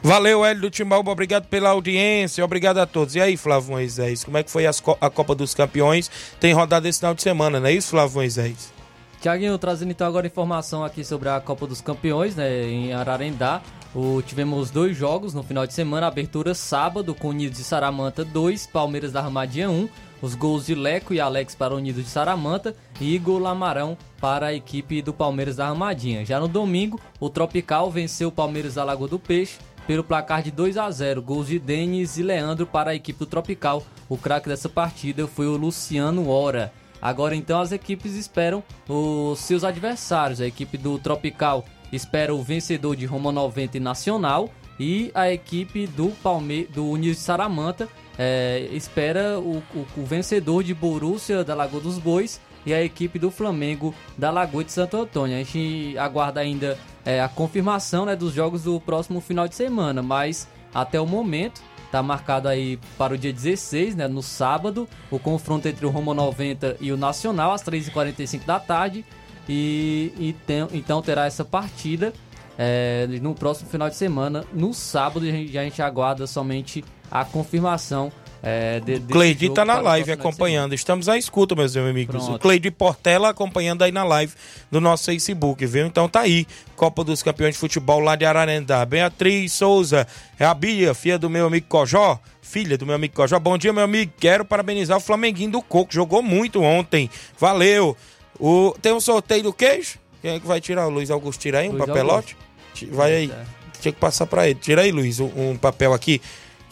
[0.01, 3.15] Valeu, Hélio do Timbaúba, obrigado pela audiência, obrigado a todos.
[3.15, 6.11] E aí, Flávio Moisés, como é que foi co- a Copa dos Campeões?
[6.39, 8.73] Tem rodada esse final de semana, não é isso, Flávio Moisés?
[9.21, 13.61] Tiaguinho, trazendo então agora informação aqui sobre a Copa dos Campeões, né, em Ararendá.
[13.95, 18.67] O, tivemos dois jogos no final de semana, abertura sábado com Unidos de Saramanta 2,
[18.67, 19.87] Palmeiras da Armadilha 1,
[20.23, 24.47] os gols de Leco e Alex para o Unidos de Saramanta e Igor Lamarão para
[24.47, 26.25] a equipe do Palmeiras da Armadinha.
[26.25, 30.49] Já no domingo, o Tropical venceu o Palmeiras da Lagoa do Peixe pelo placar de
[30.49, 33.83] 2 a 0, gols de Denis e Leandro para a equipe do Tropical.
[34.07, 36.71] O craque dessa partida foi o Luciano Ora.
[37.01, 40.39] Agora então as equipes esperam os seus adversários.
[40.39, 44.49] A equipe do Tropical espera o vencedor de Roma 90 e Nacional
[44.79, 50.63] e a equipe do Palme do Unidos de Saramanta é, espera o, o- o vencedor
[50.63, 54.97] de Borussia da Lagoa dos Bois e a equipe do Flamengo da Lagoa de Santo
[54.97, 55.35] Antônio.
[55.35, 60.01] A gente aguarda ainda é, a confirmação né, dos jogos do próximo final de semana,
[60.01, 61.61] mas até o momento
[61.91, 66.11] Tá marcado aí para o dia 16, né, no sábado, o confronto entre o Roma
[66.11, 69.05] 90 e o Nacional, às 3h45 da tarde.
[69.47, 72.11] E, e tem- então terá essa partida
[72.57, 74.43] é, no próximo final de semana.
[74.51, 76.83] No sábado, a gente, a gente aguarda somente
[77.13, 78.11] a confirmação
[78.41, 80.73] É, de, Cleide jogo tá na para live acompanhando.
[80.75, 82.25] Estamos à escuta, meus amigos.
[82.25, 82.35] Pronto.
[82.35, 84.33] O Cleide Portela acompanhando aí na live
[84.69, 85.85] do nosso Facebook, viu?
[85.85, 86.45] Então tá aí.
[86.75, 88.85] Copa dos Campeões de Futebol lá de Ararendá.
[88.85, 90.05] Beatriz Souza,
[90.37, 92.19] é a Bia, filha do meu amigo Cojó.
[92.41, 93.39] Filha do meu amigo Cojó.
[93.39, 94.11] Bom dia, meu amigo.
[94.19, 95.93] Quero parabenizar o Flamenguinho do Coco.
[95.93, 97.09] Jogou muito ontem.
[97.39, 97.95] Valeu.
[98.37, 98.75] O...
[98.81, 99.97] Tem um sorteio do queijo?
[100.21, 100.87] Quem é que vai tirar?
[100.87, 102.35] O Luiz Augusto tira aí um Luiz papelote?
[102.73, 103.31] Ti- Vai aí.
[103.79, 104.59] Tinha que passar pra ele.
[104.59, 106.21] Tira aí, Luiz, um papel aqui.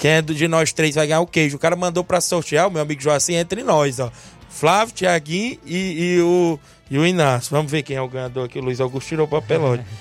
[0.01, 1.57] Quem é de nós três vai ganhar o queijo.
[1.57, 4.11] O cara mandou pra sortear, o meu amigo Joacim, entre nós, ó.
[4.49, 7.51] Flávio, Tiaguinho e, e o, e o Inácio.
[7.51, 8.57] Vamos ver quem é o ganhador aqui.
[8.57, 9.85] O Luiz Augusto tirou o papelote.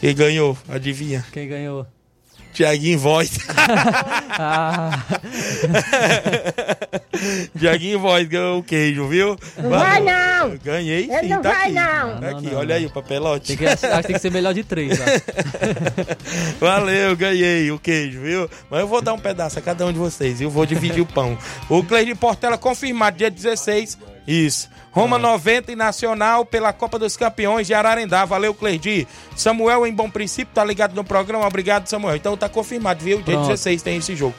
[0.00, 0.58] Quem ganhou?
[0.68, 1.24] Adivinha?
[1.32, 1.86] Quem ganhou?
[2.52, 3.38] Tiaguinho Voz.
[4.34, 4.98] Ah.
[7.58, 9.36] Tiaguinho Voz ganhou o queijo, viu?
[9.58, 10.56] Não vai, não.
[10.64, 11.72] Ganhei sim, Ele não tá vai, aqui.
[11.72, 11.82] não.
[12.14, 12.74] Tá Não, aqui, não, olha não.
[12.76, 13.46] aí o papelote.
[13.48, 15.04] Tem que, acho que tem que ser melhor de três, tá?
[16.60, 18.50] Valeu, ganhei o queijo, viu?
[18.70, 20.50] Mas eu vou dar um pedaço a cada um de vocês, viu?
[20.50, 21.36] Vou dividir o pão.
[21.68, 23.98] O Cleide Portela confirmado, dia 16.
[24.26, 24.70] Isso.
[24.92, 28.24] Roma 90 e Nacional pela Copa dos Campeões de Ararendá.
[28.24, 29.08] Valeu, Cleide.
[29.34, 31.46] Samuel, em bom princípio, tá ligado no programa.
[31.46, 32.16] Obrigado, Samuel.
[32.16, 33.22] Então tá confirmado, viu?
[33.22, 33.48] Dia Pronto.
[33.48, 34.34] 16 tem esse jogo.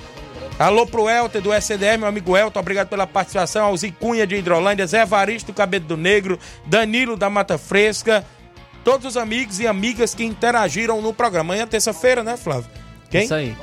[0.60, 3.66] Alô pro Elton do SDR, meu amigo Elton, obrigado pela participação.
[3.66, 8.24] Alzi Cunha de Hidrolândia, Zé Varisto do Cabelo do Negro, Danilo da Mata Fresca,
[8.84, 11.54] todos os amigos e amigas que interagiram no programa.
[11.54, 12.70] Amanhã, terça-feira, né, Flávio?
[13.10, 13.24] Quem?
[13.24, 13.56] Isso aí.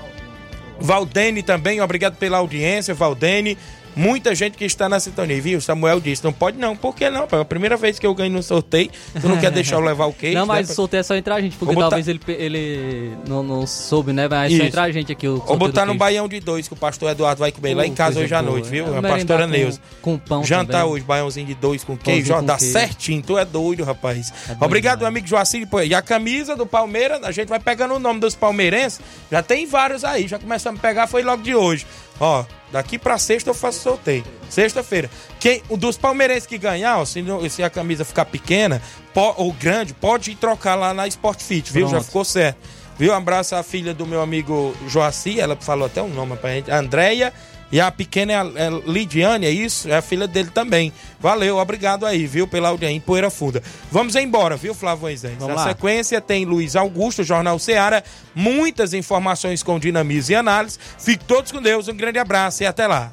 [0.80, 3.56] Valdene também, obrigado pela audiência, Valdene.
[3.96, 5.60] Muita gente que está na sintonia, viu?
[5.60, 6.76] Samuel disse, não pode não.
[6.76, 7.26] Por que não?
[7.30, 8.90] É a primeira vez que eu ganho no sorteio.
[9.20, 10.38] Tu não quer deixar eu levar o queijo?
[10.38, 10.72] Não, mas né?
[10.72, 14.12] o sorteio é só entrar a gente, porque botar- talvez ele, ele não, não soube,
[14.12, 14.28] né?
[14.28, 15.26] Mas é só entrar a gente aqui.
[15.26, 18.20] Vou botar no baião de dois, que o pastor Eduardo vai comer lá em casa
[18.20, 18.52] hoje à boa.
[18.52, 18.94] noite, viu?
[18.94, 19.80] É, A pastora com- Neuza.
[20.00, 20.92] com pão Jantar também.
[20.94, 22.72] hoje, baiãozinho de dois com Pãozinho queijo, ó, com dá queijo.
[22.72, 23.22] certinho.
[23.22, 24.32] Tu é doido, rapaz.
[24.56, 25.68] bom Obrigado, meu amigo Joacir.
[25.84, 29.00] E a camisa do Palmeiras, a gente vai pegando o nome dos palmeirenses.
[29.30, 31.86] Já tem vários aí, já começamos a pegar, foi logo de hoje.
[32.20, 34.22] Ó, daqui pra sexta eu faço sorteio.
[34.50, 35.08] Sexta-feira.
[35.38, 38.82] Quem, o dos palmeirenses que ganhar, ó, se, não- se a camisa ficar pequena
[39.14, 41.86] po- ou grande, pode ir trocar lá na Sport Fit, viu?
[41.86, 42.04] Já Pronto.
[42.06, 42.58] ficou certo.
[42.98, 43.12] Viu?
[43.12, 46.70] Um abraço à filha do meu amigo Joaci, ela falou até um nome pra gente,
[46.70, 47.32] Andréia.
[47.72, 49.88] E a pequena é, é Lidiane, é isso?
[49.88, 50.92] É a filha dele também.
[51.20, 53.62] Valeu, obrigado aí, viu, pela audiência em Poeira Funda.
[53.90, 55.38] Vamos embora, viu, Flávio Moisés?
[55.38, 55.68] Na lá.
[55.68, 58.02] sequência tem Luiz Augusto, Jornal Seara,
[58.34, 60.78] muitas informações com dinamismo e análise.
[60.98, 63.12] Fiquem todos com Deus, um grande abraço e até lá.